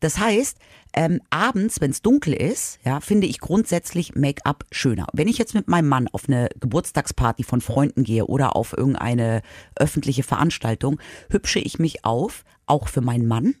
Das 0.00 0.18
heißt, 0.18 0.58
ähm, 0.96 1.20
abends, 1.30 1.80
wenn 1.80 1.90
es 1.90 2.02
dunkel 2.02 2.34
ist, 2.34 2.78
ja, 2.84 3.00
finde 3.00 3.26
ich 3.26 3.40
grundsätzlich 3.40 4.14
Make-up 4.14 4.64
schöner. 4.70 5.06
Wenn 5.12 5.28
ich 5.28 5.38
jetzt 5.38 5.54
mit 5.54 5.66
meinem 5.68 5.88
Mann 5.88 6.08
auf 6.12 6.28
eine 6.28 6.48
Geburtstagsparty 6.60 7.42
von 7.42 7.60
Freunden 7.60 8.04
gehe 8.04 8.26
oder 8.26 8.54
auf 8.54 8.76
irgendeine 8.76 9.42
öffentliche 9.76 10.22
Veranstaltung, 10.22 11.00
hübsche 11.30 11.58
ich 11.58 11.78
mich 11.78 12.04
auf, 12.04 12.44
auch 12.66 12.88
für 12.88 13.00
meinen 13.00 13.26
Mann, 13.26 13.54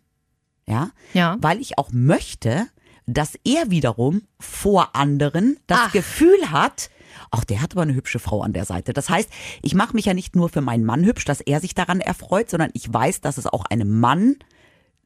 ja, 0.66 0.90
Ja. 1.12 1.36
weil 1.40 1.60
ich 1.60 1.76
auch 1.78 1.90
möchte, 1.92 2.66
dass 3.06 3.34
er 3.44 3.70
wiederum 3.70 4.22
vor 4.38 4.94
anderen 4.94 5.58
das 5.66 5.78
Ach. 5.88 5.92
Gefühl 5.92 6.50
hat, 6.50 6.88
ach, 7.30 7.44
der 7.44 7.60
hat 7.62 7.72
aber 7.72 7.82
eine 7.82 7.94
hübsche 7.94 8.18
Frau 8.18 8.42
an 8.42 8.52
der 8.52 8.64
Seite. 8.64 8.92
Das 8.92 9.10
heißt, 9.10 9.28
ich 9.60 9.74
mache 9.74 9.94
mich 9.94 10.06
ja 10.06 10.14
nicht 10.14 10.36
nur 10.36 10.48
für 10.48 10.60
meinen 10.62 10.84
Mann 10.84 11.04
hübsch, 11.04 11.24
dass 11.24 11.40
er 11.40 11.60
sich 11.60 11.74
daran 11.74 12.00
erfreut, 12.00 12.48
sondern 12.48 12.70
ich 12.74 12.90
weiß, 12.92 13.20
dass 13.20 13.38
es 13.38 13.46
auch 13.46 13.64
einem 13.66 14.00
Mann 14.00 14.36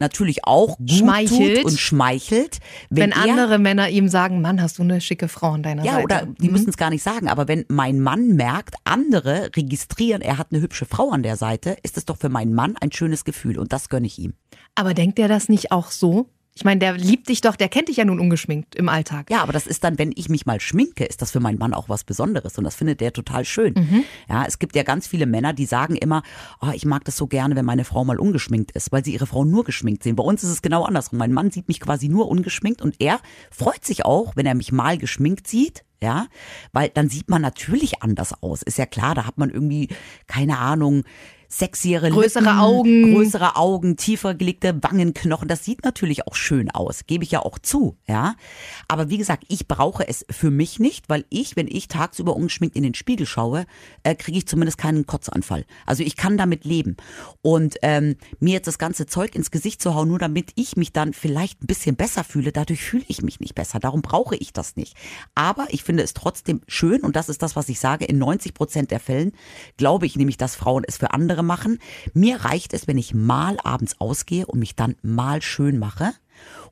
natürlich 0.00 0.45
auch 0.45 0.76
gut 0.78 0.90
Schmeichelt. 0.90 1.57
tut 1.57 1.64
und 1.67 1.78
schmeichelt, 1.78 2.59
wenn, 2.90 3.11
Wenn 3.11 3.12
er, 3.12 3.31
andere 3.31 3.59
Männer 3.59 3.88
ihm 3.88 4.09
sagen, 4.09 4.40
Mann, 4.40 4.61
hast 4.62 4.78
du 4.78 4.83
eine 4.83 5.00
schicke 5.00 5.28
Frau 5.28 5.52
an 5.52 5.62
deiner 5.62 5.85
ja, 5.85 5.93
Seite. 5.93 6.05
oder 6.05 6.26
die 6.40 6.49
müssen 6.49 6.69
es 6.69 6.76
gar 6.76 6.90
nicht 6.90 7.02
sagen, 7.02 7.28
aber 7.28 7.49
wenn 7.49 7.64
mein 7.69 8.00
Mann 8.00 8.28
merkt, 8.35 8.76
andere 8.85 9.50
registrieren, 9.57 10.23
er 10.23 10.38
hat 10.38 10.49
eine 10.50 10.61
hübsche 10.61 10.87
Frau 10.87 11.11
an 11.11 11.23
der 11.23 11.37
Seite, 11.37 11.76
ist 11.83 11.97
es 11.97 12.05
doch 12.05 12.17
für 12.17 12.28
meinen 12.28 12.55
Mann 12.55 12.76
ein 12.81 12.93
schönes 12.93 13.25
Gefühl 13.25 13.59
und 13.59 13.73
das 13.73 13.88
gönne 13.88 14.07
ich 14.07 14.19
ihm. 14.19 14.35
Aber 14.75 14.95
denkt 14.95 15.19
er 15.19 15.28
das 15.28 15.49
nicht 15.49 15.73
auch 15.73 15.90
so? 15.90 16.31
Ich 16.59 16.65
meine, 16.65 16.81
der 16.81 16.95
liebt 16.95 17.29
dich 17.29 17.41
doch, 17.41 17.55
der 17.55 17.69
kennt 17.69 17.88
dich 17.88 17.99
ja 17.99 18.05
nun 18.05 18.19
ungeschminkt 18.19 18.75
im 18.75 18.88
Alltag. 18.88 19.31
Ja, 19.31 19.45
aber 19.45 19.53
das 19.53 19.69
ist 19.69 19.85
dann, 19.85 19.97
wenn 19.97 20.11
ich 20.17 20.29
mich 20.29 20.45
mal 20.45 20.59
schminke, 20.59 21.05
ist 21.05 21.23
das 21.23 21.31
für 21.31 21.38
meinen 21.38 21.57
Mann 21.57 21.73
auch 21.73 21.88
was 21.88 22.03
Besonderes 22.03 22.59
und 22.59 22.65
das 22.65 22.75
findet 22.75 23.00
der 23.00 23.12
total 23.12 23.45
schön. 23.45 24.05
Ja, 24.29 24.45
es 24.45 24.59
gibt 24.59 24.75
ja 24.75 24.83
ganz 24.83 25.07
viele 25.07 25.27
Männer, 25.27 25.53
die 25.53 25.67
sagen 25.67 25.95
immer, 25.95 26.25
oh, 26.61 26.71
ich 26.75 26.85
mag 26.85 27.05
das 27.05 27.17
so 27.17 27.29
gerne, 27.29 27.55
wenn 27.55 27.65
meine 27.65 27.85
Frau 27.85 28.05
mal 28.05 28.19
ungeschminkt 28.19 28.73
ist, 28.73 28.91
weil 28.91 29.05
sie 29.05 29.12
ihre 29.12 29.29
Frau 29.29 29.45
nur 29.45 29.62
geschminkt 29.62 30.03
sehen. 30.03 30.17
Bei 30.17 30.25
uns 30.25 30.43
ist 30.43 30.50
es 30.50 30.61
genau 30.61 30.83
andersrum. 30.83 31.21
Mein 31.21 31.33
Mann 31.33 31.53
sieht 31.53 31.69
mich 31.69 31.79
quasi 31.79 32.09
nur 32.09 32.27
ungeschminkt 32.29 32.83
und 32.83 32.97
er 32.99 33.21
freut 33.53 33.85
sich 33.85 34.05
auch, 34.05 34.35
wenn 34.35 34.45
er 34.45 34.57
mich 34.57 34.73
mal 34.73 34.99
geschminkt 34.99 35.47
sieht. 35.47 35.85
Ja, 36.03 36.27
weil 36.73 36.91
dann 36.91 37.09
sieht 37.09 37.29
man 37.29 37.43
natürlich 37.43 38.03
anders 38.03 38.43
aus. 38.43 38.62
Ist 38.62 38.79
ja 38.79 38.87
klar, 38.87 39.17
da 39.17 39.27
hat 39.27 39.38
man 39.38 39.50
irgendwie, 39.50 39.88
keine 40.29 40.59
Ahnung, 40.59 41.05
sexiere 41.49 42.11
Größere 42.11 42.45
Lippen, 42.45 42.59
Augen. 42.59 43.14
größere 43.14 43.57
Augen, 43.57 43.97
tiefer 43.97 44.35
gelegte 44.35 44.83
Wangenknochen. 44.83 45.49
Das 45.49 45.64
sieht 45.64 45.83
natürlich 45.83 46.26
auch 46.26 46.35
schön 46.35 46.71
aus, 46.71 47.07
gebe 47.07 47.25
ich 47.25 47.31
ja 47.31 47.40
auch 47.40 47.59
zu, 47.59 47.97
ja. 48.07 48.35
Aber 48.87 49.09
wie 49.09 49.17
gesagt, 49.17 49.45
ich 49.49 49.67
brauche 49.67 50.07
es 50.07 50.26
für 50.31 50.50
mich 50.50 50.78
nicht, 50.78 51.09
weil 51.09 51.25
ich, 51.31 51.57
wenn 51.57 51.67
ich 51.67 51.88
tagsüber 51.88 52.37
ungeschminkt 52.37 52.76
in 52.76 52.83
den 52.83 52.95
Spiegel 52.95 53.26
schaue, 53.26 53.64
äh, 54.02 54.14
kriege 54.14 54.38
ich 54.38 54.47
zumindest 54.47 54.76
keinen 54.76 55.07
Kotzanfall. 55.07 55.64
Also 55.87 56.02
ich 56.02 56.17
kann 56.17 56.37
damit 56.37 56.67
leben. 56.67 56.97
Und 57.40 57.76
ähm, 57.83 58.17
mir 58.40 58.52
jetzt 58.52 58.67
das 58.67 58.78
ganze 58.78 59.07
Zeug 59.07 59.35
ins 59.35 59.50
Gesicht 59.50 59.81
zu 59.81 59.95
hauen, 59.95 60.09
nur 60.09 60.19
damit 60.19 60.52
ich 60.55 60.76
mich 60.76 60.93
dann 60.93 61.14
vielleicht 61.14 61.62
ein 61.62 61.67
bisschen 61.67 61.97
besser 61.97 62.25
fühle, 62.25 62.52
dadurch 62.52 62.83
fühle 62.83 63.05
ich 63.09 63.23
mich 63.23 63.40
nicht 63.40 63.55
besser. 63.55 63.81
Darum 63.81 64.02
brauche 64.02 64.37
ich 64.37 64.52
das 64.52 64.76
nicht. 64.76 64.97
Aber 65.35 65.67
ich 65.71 65.83
finde 65.83 66.02
es 66.02 66.12
trotzdem 66.12 66.61
schön 66.67 67.00
und 67.00 67.17
das 67.17 67.31
ist 67.31 67.43
das, 67.43 67.57
was 67.57 67.71
ich 67.71 67.81
sage. 67.81 68.05
In 68.05 68.19
90 68.19 68.52
Prozent 68.52 68.90
der 68.90 69.00
Fällen 69.00 69.33
glaube 69.78 70.05
ich 70.05 70.17
nämlich, 70.17 70.37
dass 70.37 70.55
Frauen 70.55 70.85
es 70.87 70.99
für 70.99 71.12
andere 71.14 71.38
machen. 71.42 71.78
Mir 72.14 72.45
reicht 72.45 72.75
es, 72.75 72.87
wenn 72.88 72.99
ich 72.99 73.14
mal 73.14 73.59
abends 73.62 74.00
ausgehe 74.00 74.47
und 74.47 74.59
mich 74.59 74.75
dann 74.75 74.97
mal 75.02 75.42
schön 75.42 75.78
mache. 75.78 76.12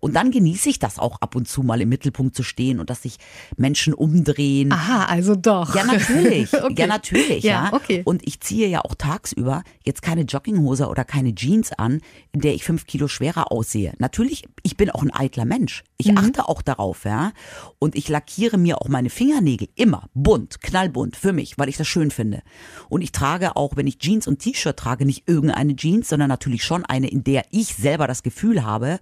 Und 0.00 0.14
dann 0.14 0.30
genieße 0.30 0.68
ich 0.68 0.78
das 0.78 0.98
auch 0.98 1.20
ab 1.20 1.34
und 1.34 1.48
zu 1.48 1.62
mal 1.62 1.80
im 1.80 1.88
Mittelpunkt 1.88 2.34
zu 2.36 2.42
stehen 2.42 2.80
und 2.80 2.90
dass 2.90 3.02
sich 3.02 3.18
Menschen 3.56 3.94
umdrehen. 3.94 4.72
Aha, 4.72 5.06
also 5.06 5.34
doch. 5.34 5.74
Ja, 5.74 5.84
natürlich. 5.84 6.52
okay. 6.62 6.74
Ja, 6.78 6.86
natürlich. 6.86 7.44
Ja, 7.44 7.66
Ja, 7.66 7.72
okay. 7.72 8.02
Und 8.04 8.26
ich 8.26 8.40
ziehe 8.40 8.68
ja 8.68 8.80
auch 8.82 8.94
tagsüber 8.94 9.62
jetzt 9.84 10.02
keine 10.02 10.22
Jogginghose 10.22 10.88
oder 10.88 11.04
keine 11.04 11.34
Jeans 11.34 11.72
an, 11.72 12.00
in 12.32 12.40
der 12.40 12.54
ich 12.54 12.64
fünf 12.64 12.86
Kilo 12.86 13.08
schwerer 13.08 13.50
aussehe. 13.52 13.94
Natürlich, 13.98 14.44
ich 14.62 14.76
bin 14.76 14.90
auch 14.90 15.02
ein 15.02 15.10
eitler 15.12 15.44
Mensch. 15.44 15.84
Ich 15.96 16.10
Mhm. 16.10 16.18
achte 16.18 16.48
auch 16.48 16.62
darauf, 16.62 17.04
ja. 17.04 17.32
Und 17.78 17.94
ich 17.96 18.08
lackiere 18.08 18.58
mir 18.58 18.80
auch 18.80 18.88
meine 18.88 19.10
Fingernägel 19.10 19.68
immer 19.74 20.08
bunt, 20.14 20.60
knallbunt 20.60 21.16
für 21.16 21.32
mich, 21.32 21.58
weil 21.58 21.68
ich 21.68 21.76
das 21.76 21.86
schön 21.88 22.10
finde. 22.10 22.42
Und 22.88 23.02
ich 23.02 23.12
trage 23.12 23.56
auch, 23.56 23.76
wenn 23.76 23.86
ich 23.86 23.98
Jeans 23.98 24.26
und 24.26 24.38
T-Shirt 24.40 24.76
trage, 24.76 25.04
nicht 25.06 25.24
irgendeine 25.28 25.74
Jeans, 25.76 26.08
sondern 26.08 26.28
natürlich 26.28 26.64
schon 26.64 26.84
eine, 26.84 27.08
in 27.08 27.24
der 27.24 27.44
ich 27.50 27.74
selber 27.74 28.06
das 28.06 28.22
Gefühl 28.22 28.64
habe, 28.64 28.98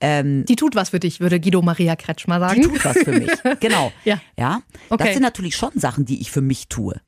ähm, 0.00 0.37
Die 0.44 0.56
tut 0.56 0.74
was 0.74 0.90
für 0.90 1.00
dich, 1.00 1.20
würde 1.20 1.40
Guido 1.40 1.62
Maria 1.62 1.96
Kretschmer 1.96 2.38
die 2.38 2.62
sagen. 2.62 2.62
tut 2.62 2.84
was 2.84 2.98
für 2.98 3.12
mich. 3.12 3.30
Genau. 3.60 3.92
Ja. 4.04 4.20
Ja. 4.36 4.62
Okay. 4.88 5.04
Das 5.04 5.12
sind 5.14 5.22
natürlich 5.22 5.56
schon 5.56 5.70
Sachen, 5.74 6.04
die 6.04 6.20
ich 6.20 6.30
für 6.30 6.40
mich 6.40 6.68
tue. 6.68 7.00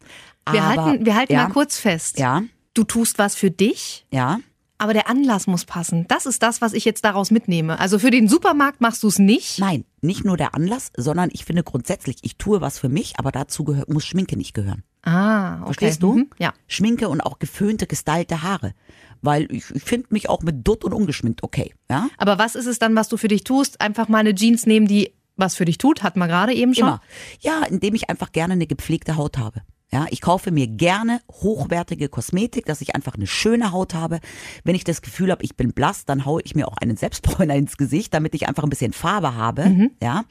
Wir 0.51 0.63
Aber, 0.63 0.85
halten, 0.85 1.07
wir 1.07 1.15
halten 1.15 1.33
ja, 1.33 1.45
mal 1.45 1.53
kurz 1.53 1.79
fest. 1.79 2.19
Ja, 2.19 2.43
Du 2.75 2.85
tust 2.85 3.19
was 3.19 3.35
für 3.35 3.51
dich, 3.51 4.07
ja. 4.13 4.39
Aber 4.81 4.95
der 4.95 5.09
Anlass 5.09 5.47
muss 5.47 5.67
passen. 5.67 6.07
Das 6.09 6.25
ist 6.25 6.43
das, 6.43 6.63
was 6.63 6.73
ich 6.73 6.87
jetzt 6.87 7.05
daraus 7.05 7.31
mitnehme. 7.31 7.79
Also 7.79 7.99
für 7.99 8.11
den 8.11 8.29
Supermarkt 8.29 8.81
machst 8.81 9.03
du 9.03 9.09
es 9.09 9.19
nicht. 9.19 9.59
Nein, 9.59 9.85
nicht 10.01 10.25
nur 10.25 10.39
der 10.39 10.55
Anlass, 10.55 10.91
sondern 10.97 11.29
ich 11.33 11.45
finde 11.45 11.63
grundsätzlich, 11.63 12.17
ich 12.23 12.37
tue 12.37 12.63
was 12.63 12.79
für 12.79 12.89
mich, 12.89 13.19
aber 13.19 13.31
dazu 13.31 13.65
gehört, 13.65 13.91
muss 13.91 14.07
Schminke 14.07 14.39
nicht 14.39 14.55
gehören. 14.55 14.83
Ah, 15.03 15.57
okay. 15.57 15.65
Verstehst 15.65 16.03
du? 16.03 16.15
Mhm. 16.15 16.31
Ja. 16.39 16.55
Schminke 16.67 17.11
und 17.11 17.21
auch 17.21 17.39
geföhnte, 17.39 17.87
gestylte 17.87 18.43
Haare. 18.43 18.73
Weil 19.21 19.53
ich, 19.53 19.71
ich 19.71 19.83
finde 19.83 20.07
mich 20.11 20.31
auch 20.31 20.43
mit 20.43 20.67
Dutt 20.67 20.83
und 20.85 20.95
ungeschminkt 20.95 21.43
okay. 21.43 21.75
Ja? 21.91 22.09
Aber 22.17 22.39
was 22.39 22.55
ist 22.55 22.67
es 22.67 22.79
dann, 22.79 22.97
was 22.97 23.09
du 23.09 23.19
für 23.19 23.29
dich 23.29 23.45
tust? 23.45 23.83
Einfach 23.83 24.09
mal 24.09 24.19
eine 24.19 24.35
Jeans 24.35 24.65
nehmen, 24.65 24.87
die 24.87 25.13
was 25.37 25.57
für 25.57 25.67
dich 25.67 25.77
tut, 25.79 26.03
hatten 26.03 26.19
wir 26.19 26.29
gerade 26.29 26.55
eben 26.55 26.75
schon. 26.75 26.89
Immer. 26.89 27.01
Ja, 27.41 27.65
indem 27.65 27.95
ich 27.95 28.09
einfach 28.09 28.33
gerne 28.33 28.55
eine 28.55 28.67
gepflegte 28.67 29.17
Haut 29.17 29.37
habe. 29.37 29.63
Ja, 29.93 30.07
ich 30.11 30.21
kaufe 30.21 30.53
mir 30.53 30.69
gerne 30.69 31.21
hochwertige 31.31 32.09
Kosmetik, 32.09 32.65
dass 32.65 32.81
ich 32.81 32.95
einfach 32.95 33.15
eine 33.15 33.27
schöne 33.27 33.73
Haut 33.73 33.93
habe. 33.95 34.21
Wenn 34.63 34.77
ich 34.77 34.85
das 34.85 35.03
Gefühl 35.03 35.33
habe, 35.33 35.43
ich 35.43 35.57
bin 35.57 35.73
blass, 35.73 36.05
dann 36.05 36.25
haue 36.25 36.43
ich 36.43 36.55
mir 36.55 36.69
auch 36.69 36.77
einen 36.77 36.97
Selbstbräuner 36.97 37.55
ins 37.57 37.77
Gesicht, 37.77 38.15
damit 38.15 38.35
ich 38.35 38.49
einfach 38.49 38.63
ein 38.63 38.71
bisschen 38.71 38.93
Farbe 38.93 39.35
habe. 39.35 39.63
Ja. 40.01 40.25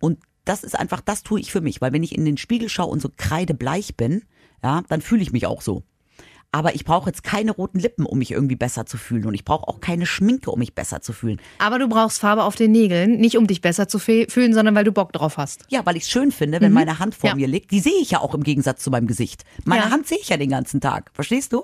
Und 0.00 0.18
das 0.46 0.64
ist 0.64 0.78
einfach, 0.78 1.02
das 1.02 1.22
tue 1.22 1.40
ich 1.40 1.52
für 1.52 1.60
mich, 1.60 1.80
weil 1.80 1.92
wenn 1.92 2.02
ich 2.02 2.16
in 2.16 2.24
den 2.24 2.38
Spiegel 2.38 2.68
schaue 2.70 2.90
und 2.90 3.02
so 3.02 3.10
kreidebleich 3.14 3.96
bin, 3.96 4.22
ja, 4.62 4.82
dann 4.88 5.02
fühle 5.02 5.22
ich 5.22 5.32
mich 5.32 5.46
auch 5.46 5.60
so. 5.60 5.82
Aber 6.56 6.74
ich 6.74 6.86
brauche 6.86 7.10
jetzt 7.10 7.22
keine 7.22 7.50
roten 7.52 7.78
Lippen, 7.78 8.06
um 8.06 8.16
mich 8.18 8.30
irgendwie 8.30 8.56
besser 8.56 8.86
zu 8.86 8.96
fühlen. 8.96 9.26
Und 9.26 9.34
ich 9.34 9.44
brauche 9.44 9.68
auch 9.68 9.80
keine 9.82 10.06
Schminke, 10.06 10.50
um 10.50 10.58
mich 10.58 10.74
besser 10.74 11.02
zu 11.02 11.12
fühlen. 11.12 11.38
Aber 11.58 11.78
du 11.78 11.86
brauchst 11.86 12.18
Farbe 12.18 12.44
auf 12.44 12.54
den 12.56 12.72
Nägeln, 12.72 13.18
nicht 13.20 13.36
um 13.36 13.46
dich 13.46 13.60
besser 13.60 13.88
zu 13.88 13.98
fühlen, 13.98 14.54
sondern 14.54 14.74
weil 14.74 14.84
du 14.84 14.90
Bock 14.92 15.12
drauf 15.12 15.36
hast. 15.36 15.66
Ja, 15.68 15.84
weil 15.84 15.98
ich 15.98 16.04
es 16.04 16.10
schön 16.10 16.32
finde, 16.32 16.62
wenn 16.62 16.72
meine 16.72 16.98
Hand 16.98 17.14
vor 17.14 17.28
Ja. 17.28 17.36
mir 17.36 17.46
liegt. 17.46 17.72
Die 17.72 17.80
sehe 17.80 18.00
ich 18.00 18.12
ja 18.12 18.20
auch 18.20 18.32
im 18.34 18.42
Gegensatz 18.42 18.82
zu 18.82 18.90
meinem 18.90 19.06
Gesicht. 19.06 19.44
Meine 19.66 19.82
Ja. 19.84 19.90
Hand 19.90 20.06
sehe 20.06 20.16
ich 20.18 20.30
ja 20.30 20.38
den 20.38 20.48
ganzen 20.48 20.80
Tag. 20.80 21.10
Verstehst 21.12 21.52
du? 21.52 21.62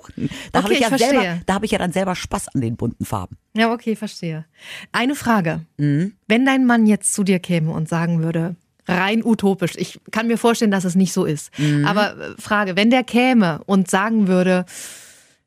Da 0.51 0.59
habe 0.59 0.67
Okay, 0.67 0.75
ich 0.75 0.79
ja 0.81 0.91
ich 0.95 1.01
selber, 1.01 1.21
verstehe. 1.23 1.41
da 1.47 1.53
habe 1.55 1.65
ich 1.65 1.71
ja 1.71 1.79
dann 1.79 1.91
selber 1.91 2.13
Spaß 2.13 2.49
an 2.49 2.61
den 2.61 2.75
bunten 2.75 3.05
Farben. 3.05 3.37
Ja, 3.55 3.73
okay, 3.73 3.95
verstehe. 3.95 4.45
Eine 4.91 5.15
Frage. 5.15 5.65
Mhm. 5.77 6.13
Wenn 6.27 6.45
dein 6.45 6.67
Mann 6.67 6.85
jetzt 6.85 7.15
zu 7.15 7.23
dir 7.23 7.39
käme 7.39 7.71
und 7.71 7.89
sagen 7.89 8.21
würde, 8.21 8.55
rein 8.87 9.23
utopisch, 9.23 9.73
ich 9.75 9.99
kann 10.11 10.27
mir 10.27 10.37
vorstellen, 10.37 10.71
dass 10.71 10.83
es 10.85 10.95
nicht 10.95 11.13
so 11.13 11.25
ist, 11.25 11.51
Mhm. 11.59 11.85
aber 11.85 12.17
äh, 12.17 12.35
Frage, 12.41 12.75
wenn 12.75 12.89
der 12.89 13.03
käme 13.03 13.61
und 13.65 13.89
sagen 13.89 14.27
würde, 14.27 14.65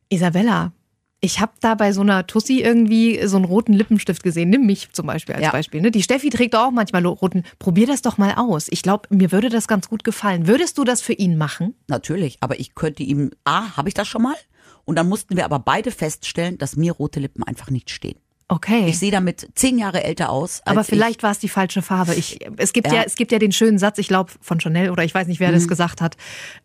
Isabella, 0.08 0.72
ich 1.20 1.40
habe 1.40 1.52
da 1.60 1.74
bei 1.74 1.92
so 1.92 2.02
einer 2.02 2.26
Tussi 2.26 2.60
irgendwie 2.60 3.26
so 3.26 3.36
einen 3.36 3.46
roten 3.46 3.72
Lippenstift 3.72 4.22
gesehen. 4.22 4.50
Nimm 4.50 4.66
mich 4.66 4.92
zum 4.92 5.06
Beispiel 5.06 5.34
als 5.34 5.44
Ja. 5.44 5.50
Beispiel. 5.50 5.80
Ne? 5.80 5.90
Die 5.90 6.02
Steffi 6.02 6.28
trägt 6.30 6.54
doch 6.54 6.66
auch 6.66 6.70
manchmal 6.70 7.04
roten. 7.04 7.42
Probier 7.58 7.86
das 7.86 8.02
doch 8.02 8.18
mal 8.18 8.34
aus. 8.36 8.66
Ich 8.70 8.82
glaube, 8.82 9.08
mir 9.14 9.32
würde 9.32 9.48
das 9.48 9.66
ganz 9.66 9.88
gut 9.88 10.04
gefallen. 10.04 10.46
Würdest 10.46 10.78
du 10.78 10.84
das 10.84 11.00
für 11.00 11.14
ihn 11.14 11.36
machen? 11.36 11.74
Natürlich, 11.88 12.36
aber 12.40 12.60
ich 12.60 12.74
könnte 12.74 13.02
ihm, 13.02 13.30
A, 13.44 13.76
habe 13.76 13.88
ich 13.88 13.94
das 13.94 14.06
schon 14.06 14.22
mal? 14.22 14.36
Und 14.84 14.96
dann 14.96 15.08
mussten 15.08 15.36
wir 15.36 15.46
aber 15.46 15.58
beide 15.58 15.90
feststellen, 15.90 16.58
dass 16.58 16.76
mir 16.76 16.92
rote 16.92 17.18
Lippen 17.18 17.42
einfach 17.42 17.70
nicht 17.70 17.90
stehen. 17.90 18.18
Okay. 18.48 18.86
Ich 18.88 18.98
sehe 19.00 19.10
damit 19.10 19.48
zehn 19.56 19.76
Jahre 19.76 20.04
älter 20.04 20.30
aus. 20.30 20.60
Aber 20.64 20.84
vielleicht 20.84 21.24
war 21.24 21.32
es 21.32 21.40
die 21.40 21.48
falsche 21.48 21.82
Farbe. 21.82 22.14
Ich, 22.14 22.38
es, 22.58 22.72
gibt 22.72 22.86
ja. 22.86 22.94
Ja. 22.94 23.02
es 23.04 23.16
gibt 23.16 23.32
ja 23.32 23.40
den 23.40 23.50
schönen 23.50 23.78
Satz, 23.78 23.98
ich 23.98 24.06
glaube 24.06 24.30
von 24.40 24.60
Chanel 24.60 24.90
oder 24.90 25.02
ich 25.02 25.12
weiß 25.12 25.26
nicht, 25.26 25.40
wer 25.40 25.48
Mhm. 25.50 25.54
das 25.54 25.66
gesagt 25.66 26.00
hat. 26.00 26.16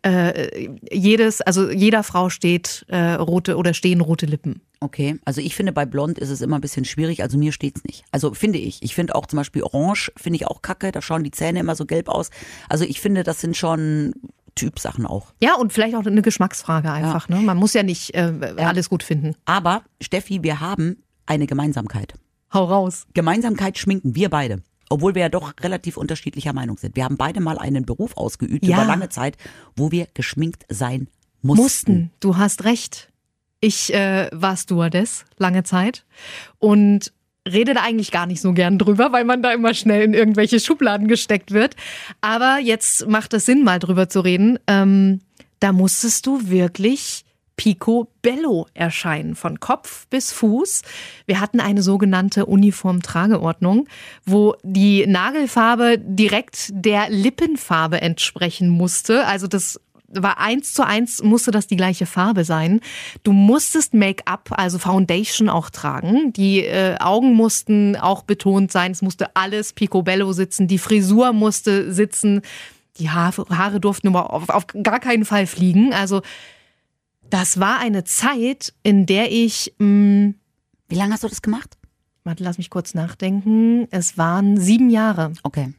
Äh, 0.02 0.68
jedes, 0.92 1.40
also 1.40 1.70
jeder 1.70 2.04
Frau 2.04 2.28
steht 2.28 2.84
äh, 2.88 3.14
rote 3.14 3.56
oder 3.56 3.74
stehen 3.74 4.00
rote 4.00 4.26
Lippen. 4.26 4.60
Okay, 4.78 5.18
also 5.24 5.40
ich 5.40 5.56
finde, 5.56 5.72
bei 5.72 5.84
Blond 5.84 6.18
ist 6.18 6.30
es 6.30 6.40
immer 6.40 6.56
ein 6.58 6.60
bisschen 6.60 6.84
schwierig. 6.84 7.22
Also 7.22 7.36
mir 7.36 7.50
steht's 7.52 7.82
nicht. 7.84 8.04
Also 8.12 8.32
finde 8.34 8.58
ich. 8.58 8.80
Ich 8.82 8.94
finde 8.94 9.14
auch 9.16 9.26
zum 9.26 9.38
Beispiel 9.38 9.62
Orange, 9.64 10.12
finde 10.16 10.36
ich 10.36 10.46
auch 10.46 10.62
kacke. 10.62 10.92
Da 10.92 11.02
schauen 11.02 11.24
die 11.24 11.30
Zähne 11.32 11.60
immer 11.60 11.74
so 11.74 11.84
gelb 11.86 12.08
aus. 12.08 12.30
Also 12.68 12.84
ich 12.84 13.00
finde, 13.00 13.22
das 13.24 13.40
sind 13.40 13.56
schon 13.56 14.12
Typsachen 14.54 15.06
auch. 15.06 15.32
Ja, 15.40 15.54
und 15.54 15.72
vielleicht 15.72 15.94
auch 15.96 16.04
eine 16.06 16.22
Geschmacksfrage 16.22 16.90
einfach. 16.92 17.28
Ne? 17.28 17.36
Man 17.40 17.56
muss 17.56 17.74
ja 17.74 17.82
nicht 17.82 18.14
äh, 18.14 18.32
alles 18.58 18.88
gut 18.88 19.02
finden. 19.02 19.34
Aber, 19.46 19.82
Steffi, 20.00 20.42
wir 20.42 20.60
haben 20.60 21.02
eine 21.26 21.46
Gemeinsamkeit. 21.46 22.14
Hau 22.52 22.64
raus. 22.64 23.06
Gemeinsamkeit 23.14 23.78
schminken, 23.78 24.14
wir 24.14 24.28
beide. 24.28 24.62
Obwohl 24.90 25.14
wir 25.14 25.22
ja 25.22 25.28
doch 25.30 25.54
relativ 25.60 25.96
unterschiedlicher 25.96 26.52
Meinung 26.52 26.76
sind. 26.76 26.96
Wir 26.96 27.04
haben 27.04 27.16
beide 27.16 27.40
mal 27.40 27.58
einen 27.58 27.86
Beruf 27.86 28.16
ausgeübt 28.16 28.66
Ja. 28.66 28.76
über 28.76 28.84
lange 28.86 29.08
Zeit, 29.08 29.36
wo 29.74 29.90
wir 29.90 30.06
geschminkt 30.12 30.64
sein 30.68 31.08
mussten. 31.40 31.62
Mussten. 31.62 32.10
Du 32.20 32.36
hast 32.36 32.64
recht. 32.64 33.10
Ich 33.60 33.94
äh, 33.94 34.28
war 34.32 34.56
Stewardess 34.56 35.24
lange 35.38 35.62
Zeit 35.62 36.04
und 36.58 37.12
rede 37.48 37.74
da 37.74 37.82
eigentlich 37.82 38.10
gar 38.10 38.26
nicht 38.26 38.40
so 38.40 38.52
gern 38.52 38.78
drüber, 38.78 39.12
weil 39.12 39.24
man 39.24 39.42
da 39.42 39.52
immer 39.52 39.72
schnell 39.72 40.02
in 40.02 40.14
irgendwelche 40.14 40.60
Schubladen 40.60 41.08
gesteckt 41.08 41.52
wird. 41.52 41.74
Aber 42.20 42.58
jetzt 42.62 43.08
macht 43.08 43.32
es 43.34 43.46
Sinn, 43.46 43.64
mal 43.64 43.78
drüber 43.78 44.08
zu 44.08 44.20
reden. 44.20 44.58
Ähm, 44.66 45.20
da 45.60 45.72
musstest 45.72 46.26
du 46.26 46.48
wirklich 46.50 47.24
Picobello 47.56 48.66
erscheinen, 48.74 49.34
von 49.34 49.60
Kopf 49.60 50.06
bis 50.08 50.32
Fuß. 50.32 50.82
Wir 51.26 51.40
hatten 51.40 51.60
eine 51.60 51.82
sogenannte 51.82 52.46
Uniformtrageordnung, 52.46 53.88
wo 54.24 54.54
die 54.62 55.06
Nagelfarbe 55.06 55.98
direkt 55.98 56.70
der 56.72 57.10
Lippenfarbe 57.10 58.00
entsprechen 58.00 58.68
musste. 58.68 59.26
Also 59.26 59.46
das 59.46 59.78
war 60.14 60.38
eins 60.38 60.74
zu 60.74 60.84
eins, 60.84 61.22
musste 61.22 61.50
das 61.50 61.66
die 61.66 61.76
gleiche 61.76 62.06
Farbe 62.06 62.44
sein. 62.44 62.80
Du 63.22 63.32
musstest 63.32 63.94
Make-up, 63.94 64.50
also 64.52 64.78
Foundation 64.78 65.48
auch 65.48 65.70
tragen. 65.70 66.32
Die 66.32 66.60
äh, 66.60 66.96
Augen 66.98 67.34
mussten 67.34 67.96
auch 67.96 68.22
betont 68.22 68.72
sein. 68.72 68.92
Es 68.92 69.02
musste 69.02 69.34
alles 69.36 69.72
picobello 69.72 70.32
sitzen. 70.32 70.68
Die 70.68 70.78
Frisur 70.78 71.32
musste 71.32 71.92
sitzen. 71.92 72.42
Die 72.98 73.10
Haare, 73.10 73.46
Haare 73.48 73.80
durften 73.80 74.08
aber 74.08 74.32
auf, 74.32 74.48
auf 74.50 74.66
gar 74.82 75.00
keinen 75.00 75.24
Fall 75.24 75.46
fliegen. 75.46 75.94
Also 75.94 76.20
das 77.32 77.58
war 77.58 77.78
eine 77.78 78.04
Zeit, 78.04 78.74
in 78.82 79.06
der 79.06 79.32
ich. 79.32 79.74
Mh, 79.78 79.86
mm, 79.86 80.34
Wie 80.88 80.94
lange 80.94 81.14
hast 81.14 81.24
du 81.24 81.28
das 81.28 81.40
gemacht? 81.40 81.78
Warte, 82.24 82.44
lass 82.44 82.58
mich 82.58 82.68
kurz 82.68 82.94
nachdenken. 82.94 83.88
Es 83.90 84.18
waren 84.18 84.58
sieben 84.58 84.90
Jahre. 84.90 85.32
Okay. 85.42 85.72